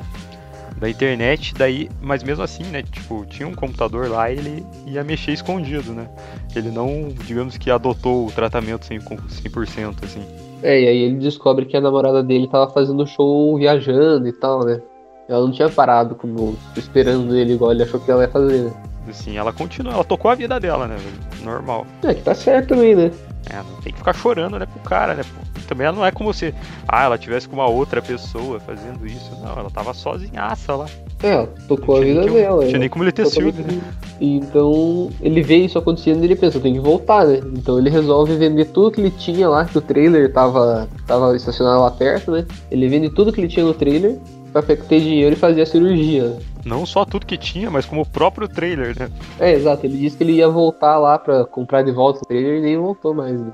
da 0.81 0.89
internet, 0.89 1.55
daí, 1.55 1.89
mas 2.01 2.23
mesmo 2.23 2.43
assim, 2.43 2.65
né, 2.65 2.83
tipo, 2.83 3.25
tinha 3.27 3.47
um 3.47 3.55
computador 3.55 4.09
lá 4.09 4.31
e 4.31 4.39
ele 4.39 4.67
ia 4.87 5.05
mexer 5.05 5.33
escondido, 5.33 5.93
né, 5.93 6.09
ele 6.57 6.71
não, 6.71 7.09
digamos 7.27 7.59
que 7.59 7.71
adotou 7.71 8.27
o 8.27 8.33
tratamento 8.33 8.87
100%, 8.89 9.21
100% 9.29 10.05
assim. 10.05 10.23
É, 10.63 10.81
e 10.81 10.89
aí 10.89 10.99
ele 11.03 11.17
descobre 11.17 11.67
que 11.67 11.77
a 11.77 11.81
namorada 11.81 12.23
dele 12.23 12.49
tava 12.49 12.71
fazendo 12.71 13.07
show 13.07 13.57
viajando 13.57 14.29
e 14.29 14.33
tal, 14.33 14.65
né? 14.65 14.81
Ela 15.29 15.41
não 15.41 15.53
tinha 15.53 15.71
parado 15.71 16.15
como 16.15 16.57
esperando 16.77 17.35
ele 17.37 17.55
igual 17.55 17.73
ele 17.73 17.83
achou 17.83 18.01
que 18.01 18.11
ela 18.11 18.23
ia 18.23 18.29
fazer, 18.29 18.65
né? 18.65 18.73
Assim, 19.09 19.39
ela 19.39 19.53
continua, 19.53 19.95
ela 19.95 20.05
tocou 20.05 20.31
a 20.31 20.35
vida 20.35 20.61
dela, 20.61 20.87
né, 20.87 20.97
normal. 21.43 21.87
É, 22.03 22.13
que 22.13 22.23
tá 22.23 22.35
certo 22.35 22.69
também, 22.69 22.95
né? 22.95 23.11
É, 23.49 23.57
não 23.57 23.81
tem 23.81 23.93
que 23.93 23.99
ficar 23.99 24.13
chorando, 24.13 24.59
né, 24.59 24.67
pro 24.67 24.81
cara, 24.81 25.15
né? 25.15 25.23
pô. 25.23 25.61
Também 25.67 25.87
ela 25.87 25.97
não 25.97 26.05
é 26.05 26.11
como 26.11 26.35
se, 26.35 26.53
ah, 26.87 27.05
ela 27.05 27.17
tivesse 27.17 27.49
com 27.49 27.55
uma 27.55 27.69
outra 27.69 28.03
pessoa 28.03 28.59
fazendo 28.59 29.07
isso. 29.07 29.31
Não, 29.41 29.53
ela 29.53 29.71
tava 29.71 29.95
sozinhaça 29.95 30.75
lá. 30.75 30.87
É, 31.23 31.47
tocou 31.69 31.99
a 31.99 32.01
vida 32.01 32.23
dela. 32.23 32.57
Não 32.57 32.61
tinha 32.61 32.73
né? 32.73 32.79
nem 32.79 32.89
como 32.89 33.05
ele 33.05 33.13
ter 33.13 33.25
Totalmente. 33.25 33.61
né? 33.61 33.81
Então 34.21 35.11
ele 35.21 35.43
vê 35.43 35.57
isso 35.59 35.79
acontecendo 35.79 36.23
e 36.23 36.27
ele 36.27 36.37
pensa, 36.37 36.59
tenho 36.59 36.75
que 36.75 36.81
voltar, 36.81 37.25
né? 37.25 37.41
Então 37.57 37.79
ele 37.79 37.89
resolve 37.89 38.37
vender 38.37 38.67
tudo 38.67 38.91
que 38.91 39.01
ele 39.01 39.11
tinha 39.11 39.49
lá, 39.49 39.65
que 39.65 39.79
o 39.79 39.81
trailer 39.81 40.33
tava, 40.33 40.89
tava 41.07 41.37
estacionado 41.37 41.83
lá 41.83 41.91
perto, 41.91 42.33
né? 42.33 42.45
Ele 42.71 42.89
vende 42.89 43.11
tudo 43.11 43.33
que 43.33 43.41
ele 43.41 43.49
tinha 43.49 43.65
no 43.65 43.75
trailer 43.75 44.19
pra 44.53 44.63
ter 44.63 45.01
dinheiro 45.01 45.35
e 45.35 45.39
fazer 45.39 45.63
a 45.63 45.67
cirurgia. 45.67 46.37
Não 46.65 46.85
só 46.85 47.05
tudo 47.05 47.27
que 47.27 47.39
tinha, 47.39 47.71
mas 47.71 47.87
como 47.87 48.03
o 48.03 48.09
próprio 48.09 48.49
trailer, 48.49 48.99
né? 48.99 49.11
É, 49.39 49.53
exato, 49.53 49.87
ele 49.87 49.99
disse 49.99 50.17
que 50.17 50.25
ele 50.25 50.33
ia 50.33 50.49
voltar 50.49 50.99
lá 50.99 51.19
pra 51.19 51.45
comprar 51.45 51.83
de 51.83 51.93
volta 51.93 52.21
o 52.23 52.27
trailer 52.27 52.59
e 52.59 52.63
nem 52.63 52.79
voltou 52.79 53.15
mais, 53.15 53.41
né? 53.41 53.53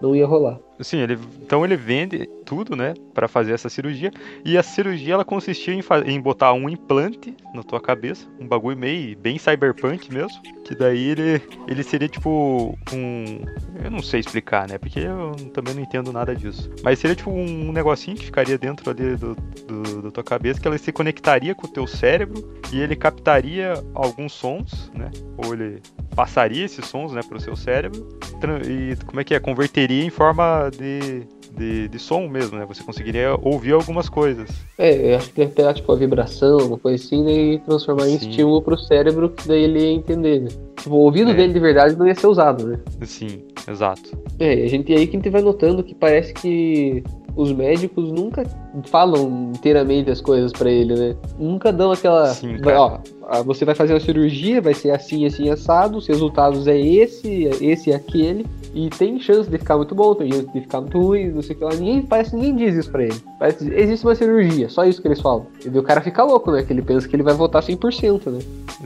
Não 0.00 0.14
ia 0.14 0.26
rolar. 0.26 0.58
Assim, 0.78 0.98
ele, 0.98 1.18
então 1.42 1.64
ele 1.64 1.76
vende 1.76 2.28
tudo, 2.44 2.76
né, 2.76 2.94
Pra 3.12 3.26
fazer 3.26 3.52
essa 3.52 3.68
cirurgia. 3.68 4.12
E 4.44 4.56
a 4.56 4.62
cirurgia 4.62 5.14
ela 5.14 5.24
consistia 5.24 5.74
em, 5.74 5.82
em 6.06 6.20
botar 6.20 6.52
um 6.52 6.68
implante 6.68 7.34
na 7.52 7.62
tua 7.62 7.80
cabeça, 7.80 8.26
um 8.38 8.46
bagulho 8.46 8.76
meio 8.76 9.18
bem 9.18 9.38
cyberpunk 9.38 10.12
mesmo, 10.12 10.40
que 10.64 10.74
daí 10.74 11.08
ele 11.08 11.42
ele 11.66 11.82
seria 11.82 12.08
tipo 12.08 12.78
um, 12.92 13.40
eu 13.82 13.90
não 13.90 14.02
sei 14.02 14.20
explicar, 14.20 14.68
né, 14.68 14.78
porque 14.78 15.00
eu 15.00 15.32
também 15.52 15.74
não 15.74 15.82
entendo 15.82 16.12
nada 16.12 16.34
disso. 16.34 16.70
Mas 16.82 16.98
seria 16.98 17.16
tipo 17.16 17.30
um 17.30 17.72
negocinho 17.72 18.16
que 18.16 18.26
ficaria 18.26 18.56
dentro 18.56 18.88
ali 18.88 19.16
do, 19.16 19.34
do, 19.66 20.02
da 20.02 20.10
tua 20.10 20.24
cabeça, 20.24 20.60
que 20.60 20.68
ela 20.68 20.78
se 20.78 20.92
conectaria 20.92 21.54
com 21.54 21.66
o 21.66 21.70
teu 21.70 21.86
cérebro 21.86 22.60
e 22.72 22.80
ele 22.80 22.94
captaria 22.94 23.74
alguns 23.94 24.32
sons, 24.32 24.90
né, 24.94 25.10
ou 25.36 25.54
ele 25.54 25.82
passaria 26.18 26.64
esses 26.64 26.84
sons, 26.84 27.12
né, 27.12 27.20
pro 27.28 27.40
seu 27.40 27.54
cérebro 27.54 28.04
e 28.66 28.96
como 29.06 29.20
é 29.20 29.24
que 29.24 29.36
é? 29.36 29.38
Converteria 29.38 30.04
em 30.04 30.10
forma 30.10 30.68
de, 30.76 31.22
de, 31.56 31.86
de 31.86 31.98
som 32.00 32.26
mesmo, 32.26 32.58
né? 32.58 32.66
Você 32.66 32.82
conseguiria 32.82 33.36
ouvir 33.40 33.70
algumas 33.72 34.08
coisas. 34.08 34.50
É, 34.76 35.12
eu 35.12 35.16
acho 35.16 35.30
que 35.30 35.36
deve 35.36 35.52
pegar 35.52 35.74
tipo 35.74 35.92
a 35.92 35.94
vibração, 35.94 36.58
uma 36.58 36.76
coisa 36.76 37.04
assim, 37.04 37.22
né, 37.22 37.32
e 37.32 37.58
transformar 37.60 38.08
em 38.08 38.18
Sim. 38.18 38.30
estímulo 38.30 38.60
pro 38.60 38.76
cérebro, 38.76 39.30
que 39.30 39.46
daí 39.46 39.62
ele 39.62 39.78
ia 39.78 39.92
entender, 39.92 40.40
né? 40.40 40.48
Tipo, 40.76 40.96
o 40.96 40.98
ouvido 41.04 41.30
É. 41.30 41.34
dele 41.34 41.52
de 41.52 41.60
verdade 41.60 41.96
não 41.96 42.04
ia 42.04 42.16
ser 42.16 42.26
usado, 42.26 42.66
né? 42.66 42.80
Sim, 43.02 43.44
exato. 43.68 44.10
É, 44.40 44.58
e 44.58 44.64
a 44.64 44.68
gente 44.68 44.92
aí 44.92 45.06
que 45.06 45.16
a 45.16 45.20
gente 45.20 45.30
vai 45.30 45.42
notando 45.42 45.84
que 45.84 45.94
parece 45.94 46.34
que 46.34 47.04
os 47.38 47.52
médicos 47.52 48.10
nunca 48.10 48.44
falam 48.86 49.52
inteiramente 49.54 50.10
as 50.10 50.20
coisas 50.20 50.52
pra 50.52 50.68
ele, 50.68 50.94
né? 50.94 51.16
Nunca 51.38 51.72
dão 51.72 51.92
aquela. 51.92 52.26
Sim, 52.34 52.56
ó, 52.66 52.98
você 53.44 53.64
vai 53.64 53.76
fazer 53.76 53.94
uma 53.94 54.00
cirurgia, 54.00 54.60
vai 54.60 54.74
ser 54.74 54.90
assim, 54.90 55.24
assim, 55.24 55.48
assado, 55.48 55.98
os 55.98 56.06
resultados 56.08 56.66
é 56.66 56.76
esse, 56.76 57.46
é 57.46 57.64
esse 57.64 57.90
e 57.90 57.92
aquele. 57.92 58.44
E 58.74 58.90
tem 58.90 59.20
chance 59.20 59.48
de 59.48 59.56
ficar 59.56 59.76
muito 59.76 59.94
bom, 59.94 60.14
tem 60.14 60.32
chance 60.32 60.52
de 60.52 60.60
ficar 60.60 60.80
muito 60.80 60.98
ruim, 60.98 61.28
não 61.28 61.42
sei 61.42 61.54
o 61.54 61.58
que 61.58 61.64
lá. 61.64 61.74
Ninguém, 61.74 62.02
parece 62.02 62.30
que 62.30 62.36
ninguém 62.36 62.56
diz 62.56 62.74
isso 62.74 62.90
pra 62.90 63.04
ele. 63.04 63.16
Parece 63.38 63.72
existe 63.72 64.04
uma 64.04 64.16
cirurgia, 64.16 64.68
só 64.68 64.84
isso 64.84 65.00
que 65.00 65.06
eles 65.06 65.20
falam. 65.20 65.46
E 65.64 65.78
o 65.78 65.82
cara 65.82 66.00
fica 66.00 66.24
louco, 66.24 66.50
né? 66.50 66.64
Que 66.64 66.72
ele 66.72 66.82
pensa 66.82 67.08
que 67.08 67.14
ele 67.14 67.22
vai 67.22 67.34
voltar 67.34 67.60
100%, 67.60 68.32
né? 68.32 68.40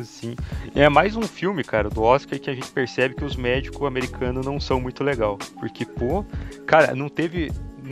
Sim. 0.05 0.35
É 0.75 0.89
mais 0.91 1.17
um 1.17 1.23
filme, 1.23 1.65
cara, 1.65 1.89
do 1.89 2.03
Oscar 2.03 2.39
que 2.39 2.51
a 2.51 2.55
gente 2.55 2.71
percebe 2.71 3.15
que 3.15 3.25
os 3.25 3.35
médicos 3.35 3.83
americanos 3.87 4.45
não 4.45 4.61
são 4.61 4.79
muito 4.79 5.03
legal. 5.03 5.39
Porque, 5.59 5.87
pô, 5.87 6.23
cara, 6.67 6.95
não 6.95 7.09
teve. 7.09 7.51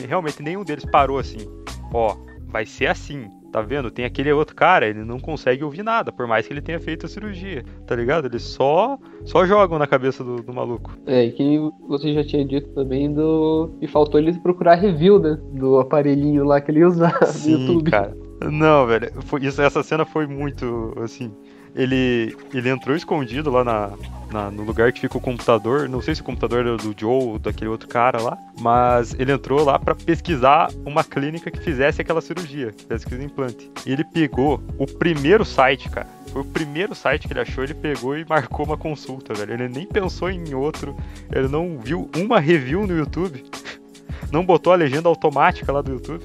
Realmente 0.09 0.43
nenhum 0.43 0.65
deles 0.65 0.85
parou 0.85 1.19
assim. 1.19 1.47
Ó, 1.93 2.17
vai 2.47 2.67
ser 2.67 2.87
assim. 2.87 3.29
Tá 3.53 3.61
vendo? 3.61 3.91
Tem 3.91 4.05
aquele 4.05 4.33
outro 4.33 4.55
cara, 4.55 4.87
ele 4.87 5.03
não 5.05 5.19
consegue 5.19 5.65
ouvir 5.65 5.83
nada, 5.83 6.13
por 6.13 6.25
mais 6.25 6.47
que 6.47 6.53
ele 6.53 6.61
tenha 6.61 6.79
feito 6.79 7.05
a 7.05 7.09
cirurgia, 7.09 7.65
tá 7.85 7.97
ligado? 7.97 8.27
Eles 8.27 8.43
só 8.43 8.97
só 9.25 9.45
jogam 9.45 9.77
na 9.77 9.89
cabeça 9.89 10.23
do, 10.23 10.37
do 10.37 10.55
maluco. 10.55 10.97
É, 11.05 11.25
e 11.25 11.33
que 11.33 11.59
você 11.89 12.15
já 12.15 12.23
tinha 12.23 12.45
dito 12.45 12.69
também 12.75 13.13
do. 13.13 13.71
E 13.81 13.89
faltou 13.89 14.21
ele 14.21 14.39
procurar 14.39 14.77
review, 14.77 15.19
né? 15.19 15.37
Do 15.53 15.81
aparelhinho 15.81 16.45
lá 16.45 16.61
que 16.61 16.71
ele 16.71 16.85
usava 16.85 17.19
no 17.23 17.27
Sim, 17.27 17.67
YouTube. 17.67 17.91
cara. 17.91 18.17
Não, 18.49 18.87
velho. 18.87 19.11
Foi, 19.23 19.45
isso, 19.45 19.61
essa 19.61 19.83
cena 19.83 20.07
foi 20.07 20.27
muito, 20.29 20.95
assim... 21.03 21.33
Ele, 21.75 22.37
ele 22.53 22.69
entrou 22.69 22.97
escondido 22.97 23.51
lá 23.51 23.63
na, 23.65 23.91
na- 24.33 24.51
no 24.51 24.63
lugar 24.65 24.93
que 24.93 25.01
fica 25.01 25.17
o 25.17 25.21
computador. 25.21 25.89
Não 25.89 26.01
sei 26.03 26.15
se 26.15 26.21
o 26.21 26.25
computador 26.25 26.67
era 26.67 26.77
do 26.77 26.95
Joe 26.99 27.11
ou 27.25 27.39
daquele 27.39 27.71
outro 27.71 27.89
cara 27.89 28.21
lá. 28.21 28.37
Mas 28.61 29.15
ele 29.19 29.33
entrou 29.33 29.65
lá 29.65 29.79
pra 29.79 29.95
pesquisar 29.95 30.71
uma 30.85 31.05
clínica 31.05 31.51
que 31.51 31.61
fizesse 31.61 32.01
aquela 32.01 32.21
cirurgia. 32.21 32.75
Fizesse 32.77 33.07
aquele 33.07 33.25
implante. 33.25 33.71
E 33.87 33.93
ele 33.93 34.05
pegou 34.05 34.61
o 34.79 34.87
primeiro 34.87 35.45
site, 35.45 35.89
cara. 35.89 36.09
Foi 36.33 36.43
o 36.43 36.45
primeiro 36.45 36.95
site 36.95 37.27
que 37.27 37.33
ele 37.33 37.41
achou, 37.41 37.65
ele 37.65 37.75
pegou 37.75 38.17
e 38.17 38.25
marcou 38.29 38.65
uma 38.65 38.77
consulta, 38.77 39.35
velho. 39.35 39.53
Ele 39.55 39.69
nem 39.69 39.87
pensou 39.87 40.31
em 40.31 40.55
outro. 40.55 40.97
Ele 41.33 41.49
não 41.49 41.79
viu 41.79 42.09
uma 42.17 42.39
review 42.39 42.87
no 42.87 42.97
YouTube. 42.97 43.45
Não 44.31 44.45
botou 44.45 44.73
a 44.73 44.77
legenda 44.77 45.09
automática 45.09 45.73
lá 45.73 45.83
do 45.83 45.91
YouTube 45.93 46.25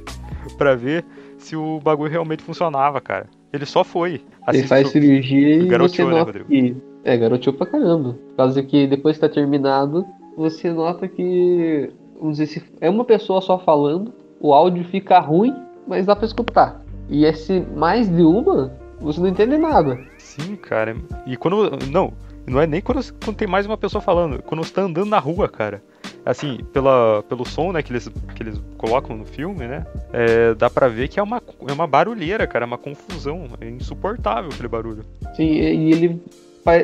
pra 0.60 0.76
ver 0.76 1.04
se 1.40 1.56
o 1.56 1.80
bagulho 1.80 2.12
realmente 2.12 2.44
funcionava, 2.44 3.02
cara. 3.02 3.26
Ele 3.56 3.66
só 3.66 3.84
foi. 3.84 4.22
Ele 4.50 4.64
faz 4.64 4.90
cirurgia 4.90 5.56
e 5.56 5.62
você 5.62 5.68
Garoteou, 5.68 6.10
né, 6.10 6.16
nota 6.20 6.26
Rodrigo? 6.26 6.50
que. 6.50 6.76
É, 7.04 7.18
garoteou 7.18 7.56
pra 7.56 7.68
caramba. 7.68 8.14
Por 8.30 8.36
causa 8.36 8.64
que 8.64 8.88
depois 8.88 9.16
que 9.16 9.22
tá 9.22 9.30
terminado, 9.30 10.06
você 10.36 10.72
nota 10.72 11.08
que. 11.08 11.90
Vamos 12.20 12.38
dizer, 12.38 12.48
se 12.48 12.64
é 12.82 12.90
uma 12.90 13.06
pessoa 13.06 13.42
só 13.42 13.60
falando, 13.60 14.14
o 14.40 14.54
áudio 14.54 14.84
fica 14.86 15.20
ruim, 15.20 15.56
mas 15.88 16.06
dá 16.06 16.16
pra 16.16 16.26
escutar. 16.26 16.82
E 17.10 17.26
esse 17.26 17.62
mais 17.76 18.10
de 18.10 18.24
uma, 18.24 18.74
você 19.00 19.20
não 19.20 19.28
entende 19.28 19.58
nada. 19.58 20.00
Sim, 20.18 20.56
cara. 20.56 20.96
E 21.26 21.38
quando. 21.38 21.78
Não, 21.92 22.12
não 22.48 22.60
é 22.60 22.68
nem 22.68 22.82
quando, 22.82 23.02
quando 23.24 23.38
tem 23.38 23.48
mais 23.48 23.66
uma 23.66 23.78
pessoa 23.78 24.02
falando. 24.02 24.42
Quando 24.44 24.64
você 24.64 24.74
tá 24.74 24.82
andando 24.82 25.10
na 25.10 25.20
rua, 25.20 25.48
cara. 25.48 25.82
Assim, 26.26 26.58
pela, 26.74 27.24
pelo 27.30 27.46
som, 27.46 27.72
né, 27.72 27.84
que 27.84 27.92
eles, 27.92 28.10
que 28.36 28.42
eles 28.44 28.60
colocam 28.78 29.16
no 29.16 29.26
filme, 29.26 29.68
né? 29.68 29.86
é, 30.16 30.54
dá 30.56 30.70
pra 30.70 30.88
ver 30.88 31.10
que 31.10 31.20
é 31.20 31.24
uma, 31.24 31.42
é 31.68 31.74
uma 31.74 31.86
barulheira, 31.86 32.48
cara. 32.48 32.64
É 32.64 32.68
uma 32.68 32.78
confusão. 32.78 33.48
É 33.60 33.70
insuportável 33.70 34.50
aquele 34.52 34.70
barulho. 34.70 35.04
Sim, 35.36 35.44
e 35.44 35.92
ele, 35.92 36.22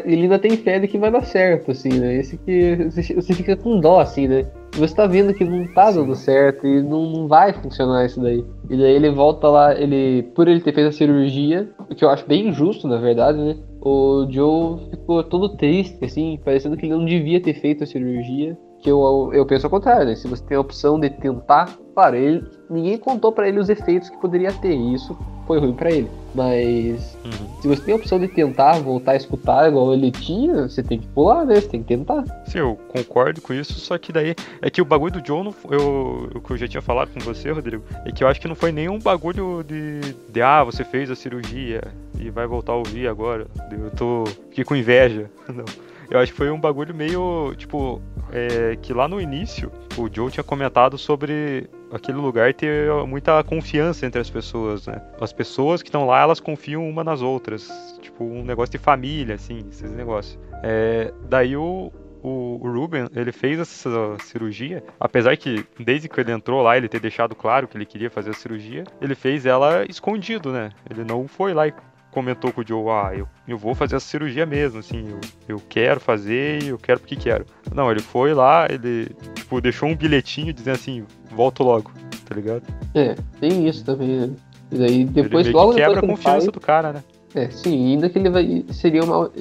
ele 0.06 0.24
ainda 0.24 0.38
tem 0.38 0.58
fé 0.58 0.80
de 0.80 0.88
que 0.88 0.98
vai 0.98 1.10
dar 1.10 1.24
certo, 1.24 1.72
assim, 1.72 1.90
né? 1.90 2.16
Esse 2.16 2.38
que 2.38 2.76
você 2.90 3.14
você 3.14 3.34
fica 3.34 3.56
com 3.56 3.80
dó, 3.80 4.02
assim, 4.02 4.28
né? 4.28 4.46
Você 4.74 4.94
tá 4.94 5.08
vendo 5.08 5.34
que 5.34 5.46
não 5.46 5.66
tá 5.74 5.92
dando 5.92 6.16
certo 6.16 6.68
e 6.68 6.82
não, 6.82 7.10
não 7.10 7.28
vai 7.28 7.54
funcionar 7.54 8.06
isso 8.06 8.22
daí. 8.22 8.44
E 8.70 8.78
daí 8.78 8.96
ele 8.96 9.12
volta 9.12 9.48
lá, 9.48 9.74
ele, 9.80 10.24
por 10.36 10.48
ele 10.48 10.62
ter 10.62 10.74
feito 10.74 10.90
a 10.90 10.92
cirurgia, 10.92 11.70
o 11.90 11.96
que 11.96 12.04
eu 12.04 12.10
acho 12.10 12.26
bem 12.28 12.50
injusto, 12.50 12.88
na 12.88 12.98
verdade, 12.98 13.38
né? 13.38 13.58
O 13.82 14.28
Joe 14.30 14.90
ficou 14.92 15.24
todo 15.24 15.58
triste, 15.58 16.04
assim, 16.04 16.40
parecendo 16.44 16.78
que 16.78 16.86
ele 16.86 16.96
não 16.96 17.06
devia 17.06 17.42
ter 17.42 17.54
feito 17.54 17.84
a 17.84 17.88
cirurgia. 17.88 18.58
Que 18.82 18.90
eu, 18.90 19.30
eu 19.34 19.46
penso 19.46 19.68
ao 19.68 19.70
contrário, 19.70 20.06
né? 20.08 20.16
Se 20.16 20.28
você 20.28 20.44
tem 20.44 20.58
a 20.58 20.62
opção 20.62 21.00
de 21.00 21.10
tentar, 21.10 21.70
claro, 21.94 22.16
ele, 22.16 22.44
ninguém 22.70 22.98
contou 22.98 23.32
pra 23.32 23.48
ele 23.48 23.60
os 23.60 23.70
efeitos 23.70 24.10
que 24.10 24.18
poderia 24.18 24.52
ter, 24.54 24.74
e 24.74 24.94
isso 24.96 25.16
foi 25.46 25.60
ruim 25.60 25.74
pra 25.74 25.92
ele. 25.92 26.10
Mas 26.34 27.16
Uhum. 27.24 27.62
se 27.62 27.68
você 27.68 27.82
tem 27.84 27.94
a 27.94 27.98
opção 27.98 28.18
de 28.20 28.28
tentar 28.28 28.80
voltar 28.80 29.12
a 29.12 29.16
escutar 29.16 29.68
igual 29.68 29.94
ele 29.94 30.10
tinha, 30.10 30.68
você 30.68 30.82
tem 30.82 30.98
que 30.98 31.08
pular, 31.08 31.46
né? 31.46 31.56
Você 31.62 31.68
tem 31.68 31.84
que 31.84 31.88
tentar. 31.96 32.24
Sim, 32.48 32.60
eu 32.60 32.80
concordo 32.88 33.40
com 33.42 33.54
isso, 33.54 33.74
só 33.74 33.98
que 33.98 34.12
daí 34.12 34.34
é 34.62 34.70
que 34.70 34.82
o 34.82 34.86
bagulho 34.86 35.12
do 35.22 35.28
Joe, 35.28 35.44
não, 35.44 35.54
eu, 35.70 36.30
o 36.34 36.42
que 36.42 36.52
eu 36.52 36.58
já 36.58 36.68
tinha 36.68 36.82
falado 36.82 37.10
com 37.14 37.20
você, 37.20 37.52
Rodrigo, 37.52 37.84
é 38.06 38.12
que 38.12 38.24
eu 38.24 38.28
acho 38.28 38.42
que 38.42 38.48
não 38.48 38.56
foi 38.56 38.72
nenhum 38.72 38.98
bagulho 38.98 39.64
de, 39.64 40.00
de 40.30 40.42
ah, 40.42 40.64
você 40.64 40.84
fez 40.84 41.12
a 41.12 41.16
cirurgia 41.16 41.84
e 42.20 42.30
vai 42.32 42.48
voltar 42.48 42.72
a 42.74 42.78
ouvir 42.78 43.08
agora. 43.08 43.46
Eu 43.72 43.92
tô 43.92 44.24
fiquei 44.50 44.64
com 44.64 44.76
inveja. 44.76 45.30
Não. 45.54 45.66
Eu 46.12 46.20
acho 46.20 46.34
que 46.34 46.38
foi 46.38 46.52
um 46.52 46.60
bagulho 46.60 46.94
meio, 46.94 47.56
tipo, 47.56 48.02
é, 48.34 48.76
que 48.82 48.94
lá 48.94 49.08
no 49.08 49.22
início 49.22 49.72
o 49.98 50.10
Joe 50.14 50.30
tinha 50.30 50.44
comentado 50.44 50.98
sobre 50.98 51.70
aquele 51.90 52.18
lugar 52.18 52.54
ter 52.54 52.92
muita 53.08 53.42
confiança 53.46 54.06
entre 54.06 54.20
as 54.20 54.30
pessoas, 54.30 54.88
né? 54.88 55.02
As 55.22 55.32
pessoas 55.32 55.82
que 55.82 55.88
estão 55.88 56.06
lá, 56.06 56.20
elas 56.20 56.42
confiam 56.42 56.88
uma 56.88 57.02
nas 57.02 57.22
outras. 57.22 57.70
Tipo, 58.02 58.26
um 58.26 58.44
negócio 58.44 58.74
de 58.74 58.78
família, 58.78 59.36
assim, 59.36 59.66
esses 59.70 59.90
negócios. 59.90 60.38
É, 60.62 61.14
daí 61.30 61.56
o, 61.56 61.90
o, 62.22 62.60
Ruben, 62.62 63.08
ele 63.16 63.32
fez 63.32 63.58
essa 63.58 64.18
cirurgia, 64.20 64.84
apesar 65.00 65.38
que 65.38 65.66
desde 65.80 66.10
que 66.10 66.20
ele 66.20 66.34
entrou 66.34 66.62
lá, 66.62 66.76
ele 66.76 66.90
ter 66.90 67.00
deixado 67.00 67.34
claro 67.36 67.70
que 67.70 67.78
ele 67.78 67.86
queria 67.86 68.10
fazer 68.10 68.32
a 68.32 68.34
cirurgia, 68.34 68.84
ele 69.02 69.16
fez 69.16 69.46
ela 69.46 69.86
escondido, 69.90 70.52
né? 70.52 70.72
Ele 70.90 71.06
não 71.06 71.26
foi 71.26 71.54
lá 71.54 71.68
e 71.68 71.74
comentou 72.12 72.52
com 72.52 72.62
o 72.62 72.68
Joe, 72.68 72.90
ah, 72.90 73.12
eu, 73.16 73.28
eu 73.48 73.58
vou 73.58 73.74
fazer 73.74 73.96
essa 73.96 74.06
cirurgia 74.06 74.46
mesmo, 74.46 74.80
assim, 74.80 75.10
eu, 75.10 75.20
eu 75.48 75.62
quero 75.70 76.00
fazer 76.00 76.64
eu 76.64 76.78
quero 76.78 77.00
porque 77.00 77.16
quero. 77.16 77.46
Não, 77.74 77.90
ele 77.90 78.02
foi 78.02 78.34
lá, 78.34 78.68
ele, 78.70 79.10
tipo, 79.34 79.62
deixou 79.62 79.90
um 79.90 79.96
bilhetinho 79.96 80.54
dizendo 80.54 80.76
assim, 80.76 81.06
volto 81.32 81.64
logo, 81.64 81.92
tá 82.26 82.36
ligado? 82.36 82.64
É, 82.94 83.16
tem 83.40 83.68
isso 83.68 83.84
também, 83.84 84.20
né? 84.20 84.30
E 84.72 84.78
daí 84.78 85.06
depois, 85.06 85.46
ele 85.46 85.56
logo 85.56 85.74
quebra 85.74 85.96
depois 85.96 86.12
a 86.12 86.16
confiança 86.16 86.40
faz, 86.40 86.52
do 86.52 86.60
cara, 86.60 86.94
né? 86.94 87.04
É, 87.34 87.50
sim, 87.50 87.94
ainda 87.94 88.10
que 88.10 88.20
ele 88.20 88.30
vai. 88.30 88.66
Seria 88.72 89.04
um 89.04 89.08
mau, 89.08 89.32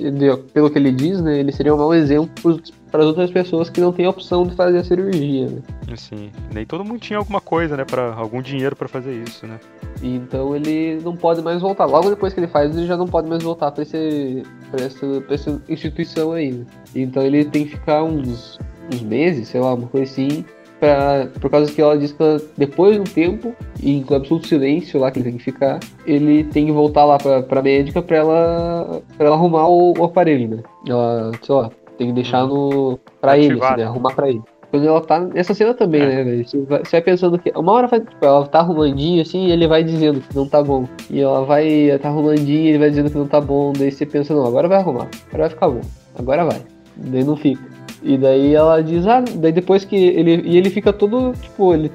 pelo 0.53 0.71
que 0.71 0.79
ele 0.79 0.93
diz, 0.93 1.21
né? 1.21 1.41
Ele 1.41 1.51
seria 1.51 1.75
um 1.75 1.79
mau 1.79 1.93
exemplo 1.93 2.61
para 2.91 3.01
as 3.01 3.07
outras 3.07 3.31
pessoas 3.31 3.69
que 3.69 3.81
não 3.81 3.93
têm 3.93 4.07
a 4.07 4.11
opção 4.11 4.47
de 4.47 4.55
fazer 4.55 4.79
a 4.79 4.85
cirurgia, 4.85 5.49
né? 5.49 5.63
Sim, 5.97 6.31
nem 6.55 6.65
todo 6.65 6.85
mundo 6.85 7.01
tinha 7.01 7.19
alguma 7.19 7.41
coisa, 7.41 7.77
né? 7.77 7.85
Para 7.85 8.15
algum 8.15 8.41
dinheiro 8.41 8.77
para 8.77 8.89
fazer 8.89 9.13
isso, 9.13 9.47
né? 9.47 9.59
Então 10.03 10.55
ele 10.55 11.01
não 11.03 11.17
pode 11.17 11.43
mais 11.43 11.61
voltar. 11.61 11.87
Logo 11.87 12.11
depois 12.11 12.33
que 12.33 12.41
ele 12.41 12.47
faz, 12.47 12.77
ele 12.77 12.87
já 12.87 12.97
não 12.97 13.07
pode 13.07 13.29
mais 13.29 13.43
voltar 13.43 13.73
para 13.73 13.83
esse, 13.83 14.45
pra 14.71 14.85
essa, 14.85 15.21
pra 15.23 15.35
essa 15.35 15.63
instituição 15.69 16.33
aí. 16.33 16.53
Né? 16.53 16.67
Então 16.95 17.23
ele 17.25 17.45
tem 17.45 17.65
que 17.65 17.73
ficar 17.73 18.05
uns, 18.05 18.59
uns 18.93 19.03
meses, 19.03 19.49
sei 19.49 19.61
lá, 19.61 19.75
uma 19.75 19.89
coisa 19.89 20.11
assim, 20.11 20.45
pra, 20.81 21.29
por 21.41 21.51
causa 21.51 21.71
que 21.73 21.81
ela 21.81 21.97
diz 21.97 22.11
que 22.13 22.23
ela, 22.23 22.41
depois 22.57 22.95
de 22.95 23.01
um 23.01 23.05
tempo, 23.05 23.55
e 23.83 23.99
em 23.99 24.05
absoluto 24.15 24.49
silêncio 24.49 24.99
lá 24.99 25.11
que 25.11 25.19
ele 25.19 25.29
tem 25.31 25.39
que 25.39 25.45
ficar, 25.45 25.79
ele 26.07 26.43
tem 26.45 26.67
que 26.67 26.73
voltar 26.73 27.05
lá 27.05 27.19
pra, 27.19 27.43
pra 27.43 27.63
médica 27.63 28.03
pra 28.03 28.17
ela, 28.17 29.03
pra 29.17 29.27
ela 29.27 29.37
arrumar 29.37 29.69
o, 29.69 29.93
o 29.97 30.05
aparelho, 30.05 30.49
né? 30.57 30.63
Ela, 30.89 31.31
sei 31.43 31.55
lá, 31.55 31.71
tem 31.99 32.09
que 32.09 32.15
deixar 32.15 32.47
no. 32.47 32.99
pra 33.21 33.39
ele, 33.39 33.63
assim, 33.63 33.77
né? 33.77 33.85
Arrumar 33.85 34.15
pra 34.15 34.29
ele. 34.29 34.41
Quando 34.71 34.87
ela 34.87 35.01
tá 35.01 35.19
nessa 35.19 35.53
cena 35.53 35.75
também, 35.75 36.01
É. 36.01 36.07
né, 36.07 36.23
velho? 36.25 36.49
Você 36.49 36.59
vai, 36.61 36.79
você 36.85 36.91
vai 36.93 37.03
pensando 37.03 37.39
que. 37.41 37.51
Uma 37.57 37.73
hora 37.73 37.89
vai, 37.89 37.99
tipo, 38.01 38.25
ela 38.25 38.47
tá 38.47 38.61
arrumandinho 38.61 39.21
assim 39.21 39.47
e 39.47 39.51
ele 39.51 39.67
vai 39.67 39.83
dizendo 39.83 40.21
que 40.21 40.35
não 40.37 40.49
tá 40.49 40.63
bom. 40.63 40.87
E 41.11 41.21
ela 41.21 41.45
vai, 41.45 41.99
tá 42.01 42.09
arrumandinho 42.09 42.61
e 42.61 42.69
ele 42.69 42.79
vai 42.79 42.89
dizendo 42.91 43.11
que 43.11 43.19
não 43.19 43.27
tá 43.27 43.41
bom. 43.41 43.73
Daí 43.77 43.91
você 43.91 44.07
pensa, 44.07 44.33
não, 44.33 44.47
agora 44.47 44.69
vai 44.69 44.79
arrumar. 44.79 45.09
Agora 45.27 45.43
vai 45.43 45.49
ficar 45.51 45.69
bom. 45.69 45.81
Agora 46.17 46.45
vai. 46.45 46.61
Daí 46.97 47.25
não 47.25 47.37
fica. 47.37 47.61
E 48.03 48.17
daí 48.17 48.55
ela 48.55 48.83
diz, 48.83 49.07
ah, 49.07 49.21
daí 49.37 49.53
depois 49.53 49.85
que 49.85 49.97
ele. 49.97 50.43
E 50.45 50.57
ele 50.57 50.71
fica 50.71 50.93
todo, 50.93 51.33
tipo, 51.41 51.75
ele. 51.75 51.91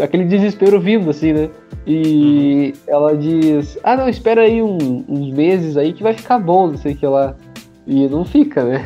Aquele 0.00 0.24
desespero 0.24 0.80
vindo, 0.80 1.08
assim, 1.10 1.32
né? 1.32 1.50
E 1.86 2.74
ela 2.88 3.16
diz, 3.16 3.78
ah 3.84 3.96
não, 3.96 4.08
espera 4.08 4.42
aí 4.42 4.60
um- 4.60 5.04
uns 5.08 5.30
meses 5.32 5.76
aí 5.76 5.92
que 5.92 6.02
vai 6.02 6.12
ficar 6.12 6.38
bom, 6.38 6.66
não 6.68 6.76
sei 6.76 6.92
o 6.92 6.96
que 6.96 7.06
lá. 7.06 7.34
E 7.86 8.08
não 8.08 8.24
fica, 8.24 8.64
né? 8.64 8.84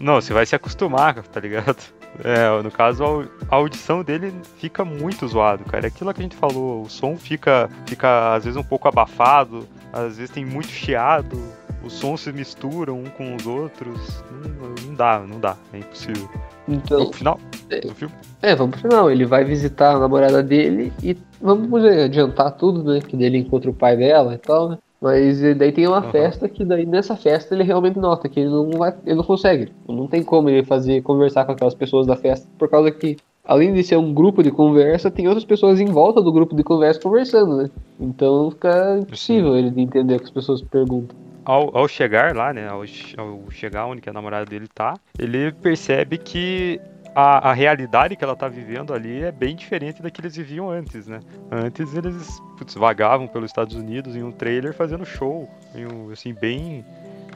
Não, 0.00 0.20
você 0.20 0.32
vai 0.34 0.44
se 0.44 0.54
acostumar, 0.54 1.14
tá 1.22 1.40
ligado? 1.40 1.76
É, 2.22 2.62
no 2.62 2.70
caso, 2.70 3.26
a 3.50 3.56
audição 3.56 4.02
dele 4.02 4.34
fica 4.58 4.84
muito 4.84 5.26
zoado, 5.26 5.64
cara. 5.64 5.86
É 5.86 5.88
aquilo 5.88 6.12
que 6.12 6.20
a 6.20 6.22
gente 6.22 6.36
falou, 6.36 6.82
o 6.82 6.90
som 6.90 7.16
fica, 7.16 7.70
fica 7.86 8.34
às 8.34 8.44
vezes 8.44 8.58
um 8.58 8.62
pouco 8.62 8.86
abafado, 8.86 9.66
às 9.90 10.18
vezes 10.18 10.30
tem 10.30 10.44
muito 10.44 10.68
chiado, 10.68 11.38
os 11.84 11.92
sons 11.92 12.20
se 12.20 12.32
misturam 12.32 13.00
um 13.00 13.04
com 13.04 13.34
os 13.34 13.46
outros. 13.46 14.22
Não, 14.30 14.88
não 14.88 14.94
dá, 14.94 15.24
não 15.26 15.40
dá, 15.40 15.56
é 15.72 15.78
impossível. 15.78 16.28
Então, 16.68 17.04
No 17.04 17.12
final 17.12 17.38
do 17.82 17.94
filme? 17.94 18.14
É, 18.40 18.54
vamos 18.54 18.78
pro 18.80 18.88
final. 18.88 19.10
Ele 19.10 19.24
vai 19.24 19.44
visitar 19.44 19.94
a 19.96 19.98
namorada 19.98 20.42
dele 20.42 20.92
e 21.02 21.16
vamos 21.40 21.84
adiantar 21.84 22.52
tudo, 22.52 22.84
né? 22.84 23.00
Que 23.00 23.16
daí 23.16 23.26
ele 23.26 23.38
encontra 23.38 23.70
o 23.70 23.74
pai 23.74 23.96
dela 23.96 24.34
e 24.34 24.38
tal, 24.38 24.68
né? 24.70 24.78
Mas 25.00 25.42
eh, 25.42 25.52
daí 25.54 25.72
tem 25.72 25.88
uma 25.88 25.98
Aham. 25.98 26.12
festa 26.12 26.48
que 26.48 26.64
daí 26.64 26.86
nessa 26.86 27.16
festa 27.16 27.54
ele 27.54 27.64
realmente 27.64 27.98
nota 27.98 28.28
que 28.28 28.38
ele 28.38 28.50
não 28.50 28.70
vai, 28.70 28.94
ele 29.04 29.16
não 29.16 29.24
consegue. 29.24 29.72
Não 29.88 30.06
tem 30.06 30.22
como 30.22 30.48
ele 30.48 30.64
fazer 30.64 31.02
conversar 31.02 31.44
com 31.44 31.50
aquelas 31.52 31.74
pessoas 31.74 32.06
da 32.06 32.14
festa, 32.14 32.46
por 32.56 32.68
causa 32.68 32.88
que 32.92 33.16
além 33.44 33.74
de 33.74 33.82
ser 33.82 33.96
um 33.96 34.14
grupo 34.14 34.40
de 34.44 34.52
conversa, 34.52 35.10
tem 35.10 35.26
outras 35.26 35.44
pessoas 35.44 35.80
em 35.80 35.86
volta 35.86 36.22
do 36.22 36.30
grupo 36.32 36.54
de 36.54 36.62
conversa 36.62 37.00
conversando, 37.00 37.56
né? 37.56 37.70
Então 37.98 38.52
fica 38.52 38.98
impossível 39.00 39.56
ele 39.56 39.70
de 39.72 39.80
entender 39.80 40.14
o 40.14 40.18
que 40.18 40.24
as 40.26 40.30
pessoas 40.30 40.62
perguntam. 40.62 41.16
Ao, 41.44 41.76
ao 41.76 41.88
chegar 41.88 42.34
lá, 42.34 42.52
né? 42.52 42.68
Ao, 42.68 42.80
ao 42.80 43.50
chegar 43.50 43.86
onde 43.86 44.08
a 44.08 44.12
namorada 44.12 44.46
dele 44.46 44.68
tá, 44.68 44.94
ele 45.18 45.52
percebe 45.52 46.18
que 46.18 46.80
a, 47.14 47.50
a 47.50 47.52
realidade 47.52 48.16
que 48.16 48.24
ela 48.24 48.36
tá 48.36 48.48
vivendo 48.48 48.94
ali 48.94 49.22
é 49.22 49.32
bem 49.32 49.54
diferente 49.54 50.02
da 50.02 50.10
que 50.10 50.20
eles 50.20 50.36
viviam 50.36 50.70
antes, 50.70 51.06
né? 51.06 51.20
Antes 51.50 51.94
eles 51.94 52.40
putz, 52.56 52.74
vagavam 52.74 53.26
pelos 53.26 53.50
Estados 53.50 53.74
Unidos 53.74 54.16
em 54.16 54.22
um 54.22 54.32
trailer 54.32 54.72
fazendo 54.74 55.04
show, 55.04 55.48
um, 55.74 56.10
assim, 56.10 56.32
bem, 56.32 56.84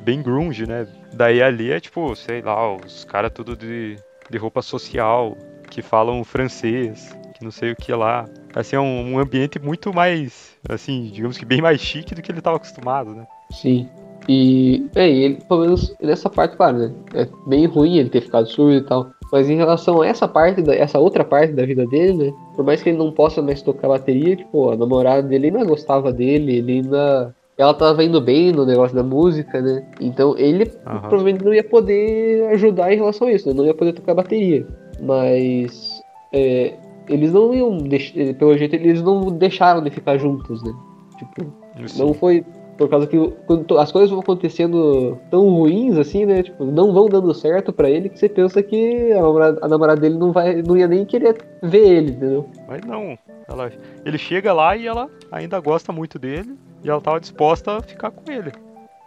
bem 0.02 0.22
grunge, 0.22 0.66
né? 0.66 0.86
Daí 1.12 1.42
ali 1.42 1.70
é 1.70 1.80
tipo, 1.80 2.14
sei 2.16 2.40
lá, 2.40 2.74
os 2.74 3.04
caras 3.04 3.32
tudo 3.32 3.56
de, 3.56 3.96
de 4.30 4.38
roupa 4.38 4.62
social, 4.62 5.36
que 5.70 5.82
falam 5.82 6.24
francês, 6.24 7.14
que 7.34 7.44
não 7.44 7.50
sei 7.50 7.72
o 7.72 7.76
que 7.76 7.92
lá. 7.92 8.24
Assim, 8.54 8.76
é 8.76 8.80
um, 8.80 9.14
um 9.14 9.18
ambiente 9.18 9.58
muito 9.58 9.92
mais, 9.92 10.56
assim, 10.68 11.10
digamos 11.12 11.36
que 11.36 11.44
bem 11.44 11.60
mais 11.60 11.80
chique 11.80 12.14
do 12.14 12.22
que 12.22 12.32
ele 12.32 12.40
tava 12.40 12.56
acostumado, 12.56 13.14
né? 13.14 13.26
Sim. 13.50 13.88
E, 14.28 14.84
e 14.96 15.00
ele, 15.00 15.38
pelo 15.48 15.60
menos 15.60 15.94
nessa 16.02 16.28
parte, 16.28 16.56
claro, 16.56 16.78
né? 16.78 16.92
É 17.14 17.28
bem 17.46 17.66
ruim 17.66 17.96
ele 17.98 18.10
ter 18.10 18.20
ficado 18.22 18.48
surdo 18.48 18.74
e 18.76 18.80
tal. 18.82 19.10
Mas 19.32 19.48
em 19.48 19.56
relação 19.56 20.02
a 20.02 20.06
essa 20.06 20.26
parte, 20.26 20.62
da, 20.62 20.74
essa 20.74 20.98
outra 20.98 21.24
parte 21.24 21.52
da 21.52 21.64
vida 21.64 21.86
dele, 21.86 22.12
né? 22.12 22.32
Por 22.54 22.64
mais 22.64 22.82
que 22.82 22.88
ele 22.88 22.98
não 22.98 23.12
possa 23.12 23.40
mais 23.40 23.62
tocar 23.62 23.88
bateria, 23.88 24.36
tipo, 24.36 24.70
a 24.70 24.76
namorada 24.76 25.22
dele 25.22 25.46
ainda 25.48 25.64
gostava 25.64 26.12
dele, 26.12 26.56
ele 26.56 26.72
ainda. 26.72 27.34
Ela 27.58 27.72
tava 27.72 28.04
indo 28.04 28.20
bem 28.20 28.52
no 28.52 28.66
negócio 28.66 28.94
da 28.94 29.02
música, 29.02 29.60
né? 29.62 29.86
Então 30.00 30.36
ele 30.36 30.70
Aham. 30.86 31.00
provavelmente 31.08 31.44
não 31.44 31.54
ia 31.54 31.64
poder 31.64 32.48
ajudar 32.52 32.92
em 32.92 32.96
relação 32.96 33.28
a 33.28 33.32
isso, 33.32 33.48
né? 33.48 33.54
Não 33.54 33.64
ia 33.64 33.74
poder 33.74 33.92
tocar 33.92 34.14
bateria. 34.14 34.66
Mas. 35.00 36.00
é, 36.32 36.74
eles 37.08 37.32
não 37.32 37.54
iam. 37.54 37.78
deix- 37.78 38.12
Pelo 38.38 38.56
jeito, 38.58 38.74
eles 38.74 39.00
não 39.02 39.30
deixaram 39.30 39.82
de 39.82 39.90
ficar 39.90 40.18
juntos, 40.18 40.62
né? 40.64 40.72
Tipo, 41.16 41.52
não 41.96 42.12
foi 42.12 42.44
por 42.76 42.88
causa 42.88 43.06
que 43.06 43.16
as 43.78 43.92
coisas 43.92 44.10
vão 44.10 44.20
acontecendo 44.20 45.18
tão 45.30 45.48
ruins 45.48 45.96
assim, 45.98 46.24
né? 46.26 46.42
Tipo, 46.42 46.64
não 46.64 46.92
vão 46.92 47.08
dando 47.08 47.32
certo 47.34 47.72
pra 47.72 47.90
ele 47.90 48.08
que 48.08 48.18
você 48.18 48.28
pensa 48.28 48.62
que 48.62 49.12
a 49.12 49.20
namorada, 49.22 49.58
a 49.62 49.68
namorada 49.68 50.00
dele 50.00 50.18
não 50.18 50.32
vai, 50.32 50.62
não 50.62 50.76
ia 50.76 50.86
nem 50.86 51.04
querer 51.04 51.36
ver 51.62 51.88
ele, 51.88 52.10
entendeu? 52.12 52.48
Mas 52.68 52.82
não. 52.82 53.18
Ela, 53.48 53.70
ele 54.04 54.18
chega 54.18 54.52
lá 54.52 54.76
e 54.76 54.86
ela 54.86 55.08
ainda 55.30 55.58
gosta 55.60 55.92
muito 55.92 56.18
dele 56.18 56.56
e 56.82 56.90
ela 56.90 57.00
tava 57.00 57.20
disposta 57.20 57.76
a 57.78 57.82
ficar 57.82 58.10
com 58.10 58.30
ele. 58.30 58.52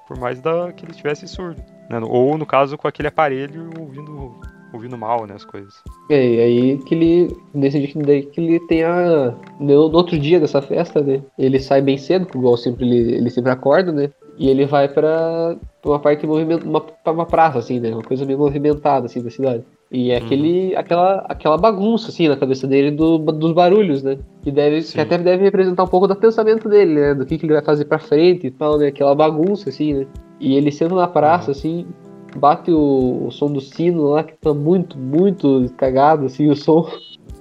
Por 0.07 0.17
mais 0.17 0.41
da, 0.41 0.71
que 0.73 0.83
ele 0.85 0.91
estivesse 0.91 1.27
surdo. 1.27 1.61
né? 1.89 1.99
Ou 2.03 2.37
no 2.37 2.45
caso 2.45 2.77
com 2.77 2.87
aquele 2.87 3.09
aparelho 3.09 3.69
ouvindo, 3.79 4.35
ouvindo 4.73 4.97
mal, 4.97 5.25
né? 5.25 5.33
As 5.35 5.45
coisas. 5.45 5.81
E 6.09 6.13
aí, 6.13 6.39
aí 6.39 6.77
que 6.79 6.95
ele 6.95 7.37
decide 7.53 7.87
que 7.87 7.99
daí 7.99 8.23
que 8.23 8.39
ele 8.41 8.59
tem 8.61 8.83
a 8.83 9.33
no, 9.59 9.89
no 9.89 9.97
outro 9.97 10.17
dia 10.17 10.39
dessa 10.39 10.61
festa, 10.61 11.01
né? 11.01 11.21
Ele 11.37 11.59
sai 11.59 11.81
bem 11.81 11.97
cedo, 11.97 12.27
igual 12.35 12.57
sempre 12.57 12.85
ele, 12.85 13.15
ele 13.15 13.29
sempre 13.29 13.51
acorda, 13.51 13.91
né? 13.91 14.09
E 14.37 14.49
ele 14.49 14.65
vai 14.65 14.87
pra, 14.87 15.57
pra 15.81 15.91
uma 15.91 15.99
parte 15.99 16.25
movimento, 16.25 16.65
uma, 16.67 16.79
pra 16.81 17.11
uma 17.13 17.25
praça 17.25 17.59
assim, 17.59 17.79
né? 17.79 17.91
Uma 17.91 18.03
coisa 18.03 18.25
meio 18.25 18.39
movimentada 18.39 19.05
assim 19.05 19.21
da 19.21 19.29
cidade. 19.29 19.63
E 19.91 20.11
é 20.11 20.17
Uhum. 20.17 20.23
aquele, 20.23 20.75
aquela, 20.75 21.25
aquela 21.27 21.57
bagunça, 21.57 22.09
assim, 22.09 22.27
na 22.27 22.37
cabeça 22.37 22.65
dele 22.67 22.91
do, 22.91 23.17
dos 23.17 23.53
barulhos, 23.53 24.01
né? 24.03 24.17
Que, 24.43 24.51
deve, 24.51 24.81
Sim. 24.83 24.93
que 24.93 25.01
até 25.01 25.17
deve 25.17 25.43
representar 25.43 25.83
um 25.83 25.87
pouco 25.87 26.07
do 26.07 26.15
pensamento 26.15 26.69
dele, 26.69 26.93
né? 26.93 27.13
Do 27.15 27.25
que, 27.25 27.37
que 27.37 27.45
ele 27.45 27.53
vai 27.53 27.63
fazer 27.63 27.85
pra 27.85 27.97
frente 27.99 28.47
e 28.47 28.51
tal, 28.51 28.77
né? 28.77 28.87
Aquela 28.87 29.13
bagunça, 29.15 29.69
assim, 29.69 29.93
né? 29.93 30.07
E 30.39 30.55
ele 30.55 30.71
senta 30.71 30.93
na 30.95 31.07
praça, 31.07 31.47
Uhum. 31.47 31.51
assim, 31.51 31.85
bate 32.35 32.71
o, 32.71 33.27
o 33.27 33.31
som 33.31 33.51
do 33.51 33.61
sino 33.61 34.03
lá, 34.09 34.23
que 34.23 34.33
tá 34.37 34.53
muito, 34.53 34.97
muito 34.97 35.71
cagado, 35.77 36.25
assim, 36.25 36.49
o 36.49 36.55
som. 36.55 36.89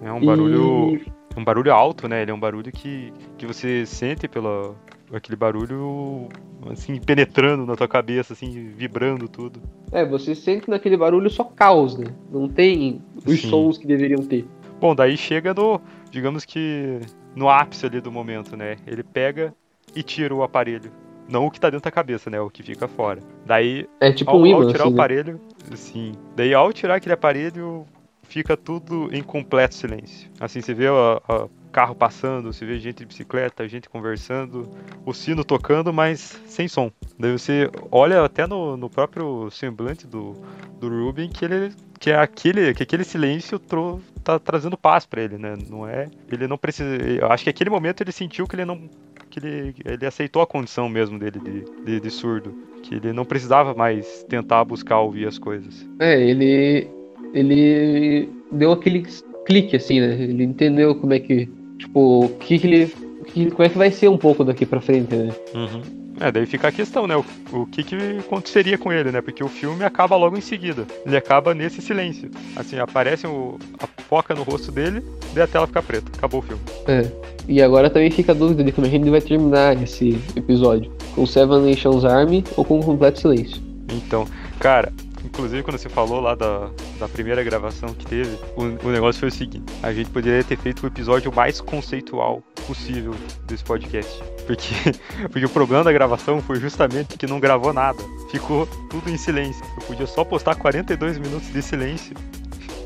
É 0.03 0.13
um 0.13 0.21
E- 0.23 0.27
barulho. 0.27 1.01
Um 1.37 1.45
barulho 1.45 1.73
alto, 1.73 2.09
né? 2.09 2.23
Ele 2.23 2.33
é 2.33 2.35
um 2.35 2.41
barulho 2.41 2.73
que, 2.73 3.13
que 3.37 3.47
você 3.47 3.87
sente 3.87 4.27
pelo 4.27 4.75
aquele 5.13 5.37
barulho 5.37 6.29
assim 6.71 7.01
penetrando 7.01 7.65
na 7.65 7.77
tua 7.77 7.89
cabeça, 7.89 8.33
assim, 8.33 8.71
vibrando 8.77 9.29
tudo. 9.29 9.61
É, 9.93 10.05
você 10.05 10.35
sente 10.35 10.69
naquele 10.69 10.97
barulho 10.97 11.31
só 11.31 11.45
caos, 11.45 11.97
né? 11.97 12.07
Não 12.31 12.49
tem 12.49 13.01
os 13.25 13.41
Sim. 13.41 13.49
sons 13.49 13.79
que 13.79 13.87
deveriam 13.87 14.23
ter. 14.23 14.47
Bom, 14.81 14.95
daí 14.95 15.17
chega 15.17 15.55
no, 15.55 15.81
digamos 16.11 16.45
que 16.45 16.99
no 17.35 17.49
ápice 17.49 17.87
ali 17.87 18.01
do 18.01 18.11
momento, 18.13 18.57
né? 18.57 18.77
Ele 18.87 19.03
pega 19.03 19.55
e 19.95 20.03
tira 20.03 20.35
o 20.35 20.43
aparelho. 20.43 20.91
Não 21.29 21.47
o 21.47 21.51
que 21.51 21.61
tá 21.61 21.69
dentro 21.69 21.85
da 21.85 21.91
cabeça, 21.91 22.31
né? 22.31 22.41
O 22.41 22.49
que 22.51 22.63
fica 22.63 22.89
fora. 22.89 23.21
Daí, 23.45 23.87
É 24.01 24.11
tipo 24.11 24.31
ao, 24.31 24.41
um 24.41 24.47
imã, 24.47 24.57
ao 24.57 24.67
tirar 24.67 24.85
assim, 24.85 24.93
o 24.93 24.97
né? 24.97 24.99
aparelho, 25.03 25.41
sim. 25.75 26.13
Daí, 26.35 26.55
ao 26.55 26.73
tirar 26.73 26.95
aquele 26.97 27.13
aparelho, 27.13 27.87
fica 28.23 28.57
tudo 28.57 29.09
em 29.13 29.23
completo 29.23 29.75
silêncio. 29.75 30.31
Assim, 30.41 30.61
você 30.61 30.73
vê 30.73 30.87
a, 30.89 31.21
a- 31.29 31.49
carro 31.69 31.95
passando, 31.95 32.53
você 32.53 32.65
vê 32.65 32.79
gente 32.79 32.99
de 32.99 33.07
bicicleta, 33.07 33.69
gente 33.69 33.89
conversando, 33.89 34.69
o 35.05 35.13
sino 35.13 35.45
tocando, 35.45 35.93
mas 35.93 36.41
sem 36.47 36.69
som. 36.69 36.91
Daí 37.19 37.33
você 37.33 37.71
olha 37.91 38.23
até 38.25 38.47
no, 38.47 38.77
no 38.77 38.89
próprio 38.89 39.51
semblante 39.51 40.07
do, 40.07 40.35
do 40.81 40.89
Ruben 40.89 41.29
que 41.29 41.45
ele 41.45 41.73
que 42.01 42.11
é 42.11 42.17
aquele 42.17 42.73
que 42.75 42.83
aquele 42.83 43.03
silêncio 43.03 43.59
tro, 43.59 44.01
tá 44.23 44.39
trazendo 44.39 44.77
paz 44.79 45.05
para 45.05 45.23
ele, 45.23 45.37
né? 45.37 45.57
Não 45.69 45.87
é, 45.87 46.09
ele 46.31 46.47
não 46.47 46.57
precisa, 46.57 46.97
eu 46.97 47.31
acho 47.31 47.45
que 47.45 47.51
aquele 47.51 47.71
momento 47.71 48.03
ele 48.03 48.13
sentiu 48.13 48.47
que 48.47 48.55
ele 48.55 48.65
não 48.65 48.89
que 49.29 49.39
ele, 49.41 49.75
ele 49.85 50.07
aceitou 50.07 50.41
a 50.41 50.47
condição 50.47 50.89
mesmo 50.89 51.19
dele 51.19 51.39
de, 51.41 51.65
de, 51.85 52.01
de 52.01 52.11
surdo, 52.11 52.55
que 52.83 52.95
ele 52.95 53.13
não 53.13 53.25
precisava 53.25 53.75
mais 53.75 54.25
tentar 54.29 54.65
buscar 54.65 55.01
ouvir 55.01 55.27
as 55.27 55.39
coisas. 55.39 55.87
É, 55.99 56.21
ele 56.21 56.89
ele 57.35 58.29
deu 58.51 58.73
aquele 58.73 59.05
clique 59.47 59.77
assim, 59.77 60.01
né? 60.01 60.13
Ele 60.21 60.45
entendeu 60.45 60.95
como 60.95 61.13
é 61.13 61.19
que, 61.19 61.49
tipo, 61.79 62.25
o 62.25 62.29
que, 62.29 62.59
que 62.59 62.67
ele 62.67 62.93
que, 63.29 63.51
como 63.51 63.65
é 63.65 63.69
que 63.69 63.79
vai 63.79 63.91
ser 63.91 64.09
um 64.09 64.17
pouco 64.17 64.45
daqui 64.45 64.67
pra 64.67 64.81
frente, 64.81 65.15
né? 65.15 65.33
Uhum. 65.55 65.83
É, 66.21 66.33
daí 66.33 66.47
fica 66.47 66.69
a 66.69 66.73
questão, 66.73 67.07
né? 67.07 67.17
O, 67.17 67.25
o 67.53 67.67
que, 67.67 67.85
que 67.85 67.97
aconteceria 68.19 68.77
com 68.77 68.93
ele, 68.93 69.13
né? 69.13 69.21
Porque 69.21 69.45
o 69.45 69.49
filme 69.49 69.85
acaba 69.85 70.17
logo 70.17 70.37
em 70.37 70.41
seguida. 70.41 70.85
Ele 71.07 71.17
acaba 71.17 71.55
nesse 71.55 71.81
silêncio. 71.81 72.29
Assim, 72.57 72.79
aparece 72.79 73.27
o, 73.27 73.57
a 73.79 73.87
foca 74.03 74.35
no 74.35 74.43
rosto 74.43 74.73
dele, 74.73 75.03
daí 75.33 75.45
a 75.45 75.47
tela 75.47 75.67
fica 75.67 75.83
preta. 75.83 76.11
Acabou 76.17 76.41
o 76.41 76.43
filme. 76.43 76.63
É. 76.89 77.09
E 77.47 77.63
agora 77.63 77.89
também 77.89 78.11
fica 78.11 78.33
a 78.33 78.35
dúvida 78.35 78.65
de 78.65 78.73
como 78.73 78.87
a 78.87 78.91
gente 78.91 79.09
vai 79.09 79.21
terminar 79.21 79.81
esse 79.81 80.19
episódio. 80.35 80.91
Com 81.15 81.25
Seven 81.25 81.61
Nations 81.61 82.05
Army 82.05 82.43
ou 82.57 82.65
com 82.65 82.79
um 82.79 82.83
completo 82.83 83.21
silêncio. 83.21 83.63
Então, 83.91 84.27
cara, 84.59 84.93
Inclusive, 85.39 85.63
quando 85.63 85.79
você 85.79 85.89
falou 85.89 86.21
lá 86.21 86.35
da, 86.35 86.69
da 86.99 87.09
primeira 87.09 87.45
gravação 87.45 87.95
que 87.95 88.05
teve, 88.05 88.37
o, 88.57 88.89
o 88.89 88.91
negócio 88.91 89.21
foi 89.21 89.29
o 89.29 89.33
seguinte: 89.33 89.73
a 89.81 89.93
gente 89.93 90.11
poderia 90.11 90.43
ter 90.43 90.59
feito 90.59 90.83
o 90.83 90.89
episódio 90.89 91.33
mais 91.33 91.61
conceitual 91.61 92.43
possível 92.67 93.15
desse 93.47 93.63
podcast. 93.63 94.21
Porque, 94.49 94.75
porque 95.31 95.47
o 95.47 95.49
problema 95.49 95.85
da 95.85 95.93
gravação 95.93 96.43
foi 96.43 96.59
justamente 96.59 97.17
que 97.17 97.25
não 97.25 97.39
gravou 97.39 97.73
nada. 97.73 98.03
Ficou 98.33 98.67
tudo 98.91 99.09
em 99.09 99.17
silêncio. 99.17 99.65
Eu 99.77 99.87
podia 99.87 100.07
só 100.09 100.25
postar 100.25 100.57
42 100.57 101.19
minutos 101.19 101.53
de 101.53 101.63
silêncio. 101.63 102.17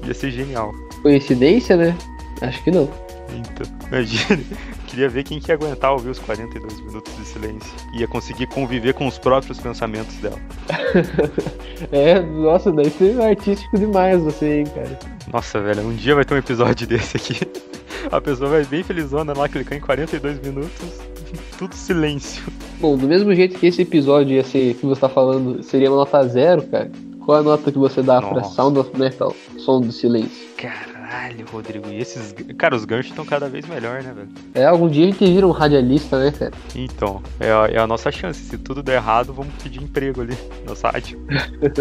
Ia 0.07 0.13
ser 0.13 0.31
genial. 0.31 0.75
Coincidência, 1.01 1.75
né? 1.75 1.97
Acho 2.43 2.63
que 2.63 2.71
não. 2.71 2.91
Então, 3.39 3.67
imagine. 3.89 4.47
Queria 4.87 5.09
ver 5.09 5.25
quem 5.25 5.41
que 5.41 5.51
ia 5.51 5.55
aguentar 5.55 5.93
ouvir 5.93 6.11
os 6.11 6.19
42 6.19 6.81
minutos 6.81 7.17
de 7.17 7.25
silêncio. 7.25 7.73
Ia 7.95 8.07
conseguir 8.07 8.47
conviver 8.49 8.95
com 8.95 9.07
os 9.07 9.19
próprios 9.19 9.59
pensamentos 9.59 10.15
dela. 10.17 10.39
é, 11.91 12.21
nossa, 12.21 12.71
daí 12.73 12.91
foi 12.91 13.21
artístico 13.25 13.79
demais 13.79 14.21
você, 14.23 14.61
hein, 14.61 14.67
cara. 14.67 14.99
Nossa, 15.33 15.61
velho, 15.61 15.83
um 15.83 15.95
dia 15.95 16.15
vai 16.15 16.25
ter 16.25 16.35
um 16.35 16.39
episódio 16.39 16.87
desse 16.89 17.17
aqui. 17.17 17.41
A 18.11 18.21
pessoa 18.21 18.51
vai 18.51 18.65
bem 18.65 18.83
felizona 18.83 19.33
lá, 19.37 19.49
clicar 19.49 19.79
em 19.79 19.81
42 19.81 20.41
minutos, 20.41 21.01
tudo 21.57 21.75
silêncio. 21.75 22.43
Bom, 22.81 22.97
do 22.97 23.07
mesmo 23.07 23.33
jeito 23.35 23.59
que 23.59 23.67
esse 23.67 23.83
episódio 23.83 24.35
ia 24.35 24.45
ser, 24.45 24.75
que 24.75 24.85
você 24.85 25.01
tá 25.01 25.09
falando, 25.09 25.63
seria 25.63 25.89
uma 25.89 25.99
nota 25.99 26.23
zero, 26.27 26.63
cara. 26.65 26.91
Qual 27.25 27.39
a 27.39 27.43
nota 27.43 27.71
que 27.71 27.79
você 27.79 28.03
dá 28.03 28.21
Nossa. 28.21 28.35
pra 28.35 28.45
Sound 28.45 28.79
of 28.79 28.99
Metal, 28.99 29.35
som 29.57 29.81
do 29.81 29.93
silêncio? 29.93 30.49
Caralho, 31.13 31.45
Rodrigo, 31.53 31.91
e 31.91 32.01
esses. 32.01 32.35
Cara, 32.57 32.75
os 32.75 32.87
ganchos 32.87 33.11
estão 33.11 33.27
cada 33.27 33.47
vez 33.47 33.67
melhor, 33.67 34.03
né, 34.03 34.15
velho? 34.15 34.29
É, 34.55 34.65
algum 34.65 34.89
dia 34.89 35.05
a 35.05 35.11
gente 35.11 35.23
vira 35.27 35.47
um 35.47 35.51
radialista, 35.51 36.19
né, 36.19 36.33
cara? 36.33 36.53
Então, 36.75 37.23
é 37.39 37.53
a, 37.53 37.67
é 37.71 37.79
a 37.79 37.87
nossa 37.87 38.11
chance. 38.11 38.41
Se 38.41 38.57
tudo 38.57 38.83
der 38.83 38.95
errado, 38.95 39.31
vamos 39.31 39.53
pedir 39.63 39.83
emprego 39.83 40.23
ali 40.23 40.35
no 40.67 40.75
site. 40.75 41.19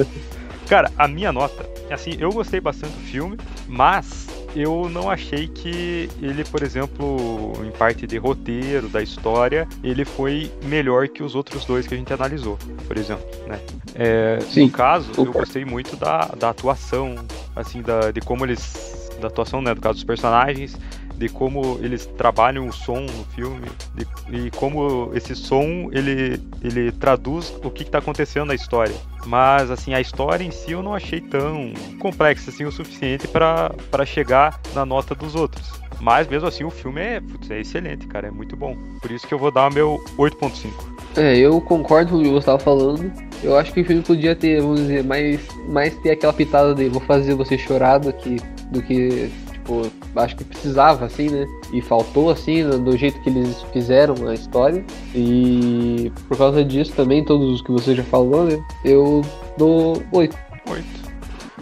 cara, 0.67 0.91
a 0.97 1.07
minha 1.07 1.31
nota, 1.31 1.65
assim, 1.89 2.17
eu 2.19 2.29
gostei 2.33 2.59
bastante 2.59 2.91
do 2.91 3.03
filme, 3.03 3.37
mas 3.69 4.27
eu 4.53 4.89
não 4.89 5.09
achei 5.09 5.47
que 5.47 6.09
ele, 6.21 6.43
por 6.43 6.61
exemplo, 6.61 7.53
em 7.65 7.71
parte 7.71 8.05
de 8.05 8.17
roteiro, 8.17 8.89
da 8.89 9.01
história, 9.01 9.65
ele 9.81 10.03
foi 10.03 10.51
melhor 10.65 11.07
que 11.07 11.23
os 11.23 11.35
outros 11.35 11.63
dois 11.63 11.87
que 11.87 11.93
a 11.93 11.97
gente 11.97 12.11
analisou, 12.11 12.57
por 12.85 12.97
exemplo, 12.97 13.25
né? 13.47 13.61
É, 13.95 14.39
no 14.57 14.69
caso, 14.69 15.09
eu 15.17 15.31
gostei 15.31 15.63
muito 15.63 15.95
da, 15.95 16.25
da 16.37 16.49
atuação, 16.49 17.15
assim, 17.55 17.81
da, 17.81 18.11
de 18.11 18.19
como 18.19 18.45
eles... 18.45 19.00
da 19.21 19.27
atuação, 19.27 19.61
né, 19.61 19.73
do 19.73 19.81
caso 19.81 19.95
dos 19.95 20.03
personagens, 20.03 20.77
de 21.15 21.29
como 21.29 21.79
eles 21.81 22.07
trabalham 22.17 22.67
o 22.67 22.73
som 22.73 23.01
no 23.01 23.23
filme 23.35 23.67
de, 23.93 24.07
e 24.35 24.51
como 24.51 25.11
esse 25.13 25.35
som 25.35 25.89
ele, 25.91 26.41
ele 26.63 26.91
traduz 26.91 27.53
o 27.63 27.69
que 27.69 27.83
está 27.83 27.99
acontecendo 27.99 28.47
na 28.47 28.55
história. 28.55 28.95
Mas 29.27 29.69
assim, 29.69 29.93
a 29.93 30.01
história 30.01 30.43
em 30.43 30.49
si 30.49 30.71
eu 30.71 30.81
não 30.81 30.95
achei 30.95 31.21
tão 31.21 31.73
complexa 31.99 32.49
assim 32.49 32.65
o 32.65 32.71
suficiente 32.71 33.27
para 33.27 34.05
chegar 34.05 34.59
na 34.73 34.83
nota 34.83 35.13
dos 35.13 35.35
outros. 35.35 35.71
Mas 35.99 36.27
mesmo 36.27 36.47
assim 36.47 36.63
o 36.63 36.71
filme 36.71 36.99
é, 36.99 37.19
putz, 37.19 37.51
é 37.51 37.59
excelente, 37.59 38.07
cara, 38.07 38.27
é 38.27 38.31
muito 38.31 38.57
bom. 38.57 38.75
Por 38.99 39.11
isso 39.11 39.27
que 39.27 39.33
eu 39.33 39.37
vou 39.37 39.51
dar 39.51 39.71
meu 39.71 40.03
8.5. 40.17 40.91
É, 41.15 41.37
eu 41.37 41.61
concordo 41.61 42.11
com 42.11 42.17
o 42.17 42.23
que 42.23 42.29
você 42.29 42.39
estava 42.39 42.57
falando. 42.57 43.11
Eu 43.43 43.57
acho 43.57 43.71
que 43.73 43.81
o 43.81 43.85
filme 43.85 44.01
podia 44.01 44.35
ter, 44.35 44.61
vamos 44.61 44.79
dizer, 44.81 45.03
mais, 45.03 45.39
mais 45.67 45.95
ter 45.97 46.11
aquela 46.11 46.33
pitada 46.33 46.73
de 46.73 46.89
vou 46.89 47.01
fazer 47.01 47.35
você 47.35 47.57
chorar 47.57 47.99
do 47.99 48.11
que, 48.13 48.37
do 48.71 48.81
que 48.81 49.29
tipo, 49.61 49.91
acho 50.15 50.35
que 50.35 50.43
precisava, 50.43 51.05
assim, 51.05 51.29
né? 51.29 51.47
E 51.71 51.81
faltou, 51.81 52.29
assim, 52.29 52.67
do 52.67 52.97
jeito 52.97 53.21
que 53.21 53.29
eles 53.29 53.61
fizeram 53.71 54.27
a 54.27 54.33
história. 54.33 54.83
E 55.15 56.11
por 56.27 56.37
causa 56.37 56.63
disso 56.63 56.93
também, 56.93 57.23
todos 57.23 57.49
os 57.49 57.61
que 57.61 57.71
você 57.71 57.95
já 57.95 58.03
falou, 58.03 58.45
né? 58.45 58.63
Eu 58.83 59.21
dou 59.57 60.01
8. 60.11 60.35
8. 60.69 60.85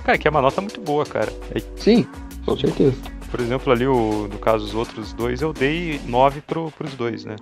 Cara, 0.04 0.18
que 0.18 0.28
é 0.28 0.32
uma 0.32 0.42
nota 0.42 0.62
muito 0.62 0.82
boa, 0.82 1.06
cara. 1.06 1.32
É... 1.54 1.62
Sim, 1.76 2.08
com 2.46 2.58
certeza. 2.58 2.96
Por 3.30 3.40
exemplo, 3.40 3.72
ali, 3.72 3.86
o, 3.86 4.28
no 4.28 4.40
caso 4.40 4.66
dos 4.66 4.74
outros 4.74 5.14
dois, 5.14 5.42
eu 5.42 5.54
dei 5.54 6.02
9 6.08 6.42
pro, 6.42 6.72
pros 6.72 6.96
dois, 6.96 7.26
né? 7.26 7.36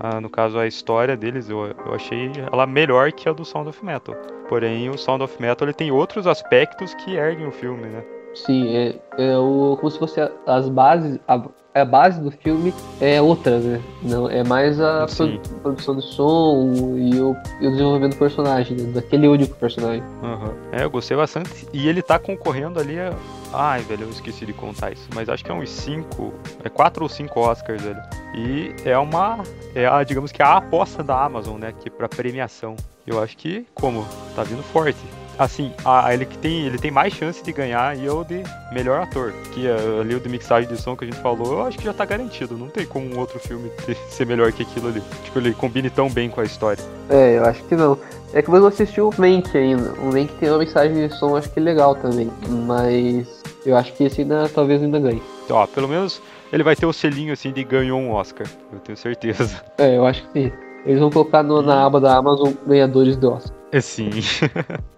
Ah, 0.00 0.20
no 0.20 0.30
caso, 0.30 0.58
a 0.58 0.66
história 0.66 1.16
deles, 1.16 1.48
eu, 1.50 1.66
eu 1.66 1.94
achei 1.94 2.30
ela 2.50 2.66
melhor 2.66 3.12
que 3.12 3.28
a 3.28 3.32
do 3.32 3.44
Sound 3.44 3.68
of 3.68 3.84
Metal. 3.84 4.14
Porém, 4.48 4.88
o 4.88 4.96
Sound 4.96 5.24
of 5.24 5.40
Metal 5.40 5.66
ele 5.66 5.74
tem 5.74 5.90
outros 5.90 6.26
aspectos 6.26 6.94
que 6.94 7.16
erguem 7.16 7.46
o 7.46 7.52
filme, 7.52 7.86
né? 7.86 8.02
Sim, 8.34 8.76
é, 8.76 8.96
é 9.18 9.38
o, 9.38 9.76
como 9.78 9.90
se 9.90 9.98
fosse 9.98 10.20
as 10.46 10.68
bases, 10.68 11.18
a, 11.28 11.40
a 11.74 11.84
base 11.84 12.20
do 12.20 12.30
filme 12.30 12.72
é 13.00 13.20
outra, 13.20 13.58
né? 13.58 13.82
Não, 14.02 14.30
é 14.30 14.44
mais 14.44 14.80
a 14.80 15.06
pro, 15.06 15.40
produção 15.60 15.96
de 15.96 16.02
som 16.02 16.96
e 16.96 17.20
o, 17.20 17.36
e 17.60 17.66
o 17.66 17.70
desenvolvimento 17.70 18.12
do 18.12 18.18
personagem, 18.18 18.76
né? 18.76 18.92
daquele 18.92 19.26
único 19.26 19.56
personagem. 19.56 20.02
Uhum. 20.22 20.54
É, 20.72 20.84
eu 20.84 20.90
gostei 20.90 21.16
bastante. 21.16 21.66
E 21.72 21.88
ele 21.88 22.00
tá 22.00 22.18
concorrendo 22.18 22.78
ali 22.78 22.98
a. 22.98 23.12
Ai, 23.52 23.82
velho, 23.82 24.04
eu 24.04 24.10
esqueci 24.10 24.46
de 24.46 24.52
contar 24.52 24.92
isso. 24.92 25.08
Mas 25.14 25.28
acho 25.28 25.44
que 25.44 25.50
é 25.50 25.54
uns 25.54 25.70
5. 25.70 26.32
É 26.64 26.68
4 26.68 27.02
ou 27.02 27.08
5 27.08 27.40
Oscars, 27.40 27.82
velho. 27.82 28.02
E 28.36 28.74
é 28.84 28.96
uma. 28.96 29.42
É 29.74 29.86
a, 29.86 30.02
digamos 30.04 30.30
que 30.30 30.42
a 30.42 30.56
aposta 30.56 31.02
da 31.02 31.24
Amazon, 31.24 31.58
né? 31.58 31.72
Que 31.80 31.90
pra 31.90 32.08
premiação. 32.08 32.76
Eu 33.06 33.22
acho 33.22 33.36
que, 33.36 33.66
como? 33.74 34.06
Tá 34.34 34.42
vindo 34.42 34.62
forte 34.62 34.98
assim, 35.38 35.72
a, 35.84 36.12
ele 36.12 36.24
que 36.24 36.38
tem, 36.38 36.66
ele 36.66 36.78
tem 36.78 36.90
mais 36.90 37.12
chance 37.12 37.42
de 37.42 37.52
ganhar 37.52 37.96
e 37.96 38.04
eu 38.04 38.24
de 38.24 38.42
melhor 38.72 39.02
ator. 39.02 39.32
Que 39.52 39.66
uh, 39.66 40.00
ali 40.00 40.14
o 40.14 40.20
de 40.20 40.28
mixagem 40.28 40.68
de 40.68 40.76
som 40.80 40.96
que 40.96 41.04
a 41.04 41.06
gente 41.06 41.20
falou, 41.20 41.52
eu 41.52 41.62
acho 41.62 41.78
que 41.78 41.84
já 41.84 41.92
tá 41.92 42.04
garantido. 42.04 42.56
Não 42.56 42.68
tem 42.68 42.86
como 42.86 43.06
um 43.06 43.18
outro 43.18 43.38
filme 43.38 43.70
ter, 43.84 43.96
ser 44.08 44.26
melhor 44.26 44.52
que 44.52 44.62
aquilo 44.62 44.88
ali. 44.88 45.02
Tipo, 45.24 45.38
ele 45.38 45.52
combine 45.54 45.90
tão 45.90 46.10
bem 46.10 46.28
com 46.28 46.40
a 46.40 46.44
história. 46.44 46.82
É, 47.08 47.38
eu 47.38 47.44
acho 47.44 47.62
que 47.64 47.74
não. 47.74 47.98
É 48.32 48.42
que 48.42 48.50
você 48.50 48.60
não 48.60 48.66
assistiu 48.66 49.08
o 49.10 49.20
Mank 49.20 49.56
ainda. 49.56 49.92
O 50.00 50.06
Mank 50.06 50.32
tem 50.40 50.48
uma 50.48 50.58
mensagem 50.58 51.08
de 51.08 51.14
som, 51.14 51.36
acho 51.36 51.50
que 51.50 51.60
legal 51.60 51.94
também. 51.94 52.30
Mas 52.66 53.42
eu 53.64 53.76
acho 53.76 53.92
que 53.92 54.04
esse 54.04 54.22
ainda 54.22 54.48
talvez 54.48 54.82
ainda 54.82 54.98
ganhe. 54.98 55.22
Então, 55.44 55.56
ó, 55.56 55.66
pelo 55.66 55.88
menos 55.88 56.20
ele 56.52 56.62
vai 56.62 56.74
ter 56.74 56.86
o 56.86 56.92
selinho 56.92 57.32
assim 57.32 57.52
de 57.52 57.62
ganhou 57.64 58.00
um 58.00 58.12
Oscar. 58.12 58.46
Eu 58.72 58.78
tenho 58.80 58.96
certeza. 58.96 59.62
É, 59.78 59.96
eu 59.96 60.06
acho 60.06 60.22
que 60.28 60.32
sim. 60.32 60.52
Eles 60.86 61.00
vão 61.00 61.10
colocar 61.10 61.42
no, 61.42 61.62
na 61.62 61.84
aba 61.84 62.00
da 62.00 62.16
Amazon 62.16 62.52
ganhadores 62.66 63.16
do 63.16 63.32
Oscar. 63.32 63.56
É 63.72 63.80
sim. 63.80 64.10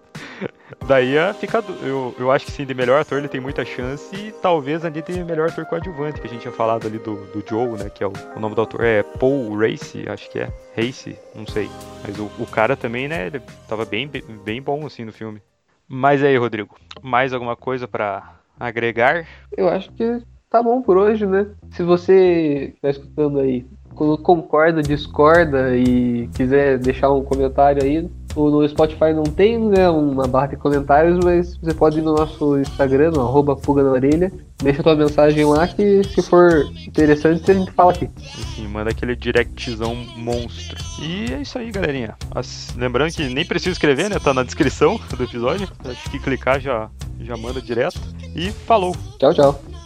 Daí 0.87 1.15
fica. 1.39 1.63
Eu, 1.81 2.15
eu 2.19 2.31
acho 2.31 2.45
que 2.45 2.51
sim, 2.51 2.65
de 2.65 2.73
melhor 2.73 3.01
ator 3.01 3.17
ele 3.17 3.27
tem 3.27 3.41
muita 3.41 3.65
chance. 3.65 4.15
E 4.15 4.31
talvez 4.41 4.83
ali 4.85 5.01
de 5.01 5.23
melhor 5.23 5.49
ator 5.49 5.65
coadjuvante, 5.65 6.19
que 6.21 6.27
a 6.27 6.29
gente 6.29 6.41
tinha 6.41 6.53
falado 6.53 6.87
ali 6.87 6.97
do, 6.97 7.15
do 7.27 7.43
Joe, 7.47 7.77
né? 7.77 7.89
Que 7.89 8.03
é 8.03 8.07
o, 8.07 8.13
o 8.35 8.39
nome 8.39 8.55
do 8.55 8.61
autor. 8.61 8.83
É 8.83 9.03
Paul 9.03 9.57
Race, 9.57 10.07
acho 10.07 10.29
que 10.29 10.39
é. 10.39 10.49
Race, 10.75 11.17
não 11.35 11.45
sei. 11.45 11.69
Mas 12.05 12.17
o, 12.19 12.29
o 12.39 12.45
cara 12.45 12.75
também, 12.75 13.07
né? 13.07 13.27
Ele 13.27 13.41
tava 13.67 13.85
bem, 13.85 14.09
bem 14.43 14.61
bom 14.61 14.85
assim 14.85 15.05
no 15.05 15.11
filme. 15.11 15.41
Mas 15.87 16.23
aí, 16.23 16.35
Rodrigo, 16.37 16.75
mais 17.01 17.33
alguma 17.33 17.55
coisa 17.55 17.87
para 17.87 18.35
agregar? 18.59 19.25
Eu 19.55 19.69
acho 19.69 19.91
que 19.93 20.21
tá 20.49 20.61
bom 20.61 20.81
por 20.81 20.97
hoje, 20.97 21.25
né? 21.25 21.47
Se 21.71 21.83
você 21.83 22.73
tá 22.81 22.89
escutando 22.89 23.39
aí, 23.39 23.65
concorda, 23.95 24.81
discorda 24.81 25.75
e 25.75 26.27
quiser 26.35 26.77
deixar 26.77 27.11
um 27.11 27.23
comentário 27.23 27.83
aí, 27.83 28.09
no 28.35 28.67
Spotify 28.67 29.13
não 29.13 29.23
tem 29.23 29.59
né, 29.59 29.89
uma 29.89 30.27
barra 30.27 30.47
de 30.47 30.57
comentários, 30.57 31.17
mas 31.23 31.57
você 31.57 31.73
pode 31.73 31.99
ir 31.99 32.01
no 32.01 32.15
nosso 32.15 32.57
Instagram, 32.59 33.11
no 33.11 33.21
arroba 33.21 33.55
Fuga 33.55 33.83
na 33.83 33.91
Orelha, 33.91 34.31
deixa 34.57 34.83
tua 34.83 34.95
mensagem 34.95 35.45
lá 35.45 35.67
que 35.67 36.03
se 36.03 36.21
for 36.21 36.69
interessante 36.85 37.49
a 37.49 37.53
gente 37.53 37.71
fala 37.71 37.91
aqui. 37.91 38.09
Sim, 38.55 38.67
manda 38.67 38.91
aquele 38.91 39.15
directzão 39.15 39.95
monstro. 40.15 40.77
E 41.01 41.33
é 41.33 41.41
isso 41.41 41.57
aí, 41.57 41.71
galerinha. 41.71 42.15
As... 42.33 42.73
Lembrando 42.75 43.13
que 43.13 43.27
nem 43.27 43.45
precisa 43.45 43.71
escrever, 43.71 44.09
né? 44.09 44.19
Tá 44.19 44.33
na 44.33 44.43
descrição 44.43 44.99
do 45.15 45.23
episódio. 45.23 45.67
Acho 45.85 46.09
que 46.09 46.19
clicar 46.19 46.59
já, 46.59 46.89
já 47.19 47.37
manda 47.37 47.61
direto. 47.61 47.99
E 48.35 48.51
falou. 48.51 48.95
Tchau, 49.19 49.33
tchau. 49.33 49.76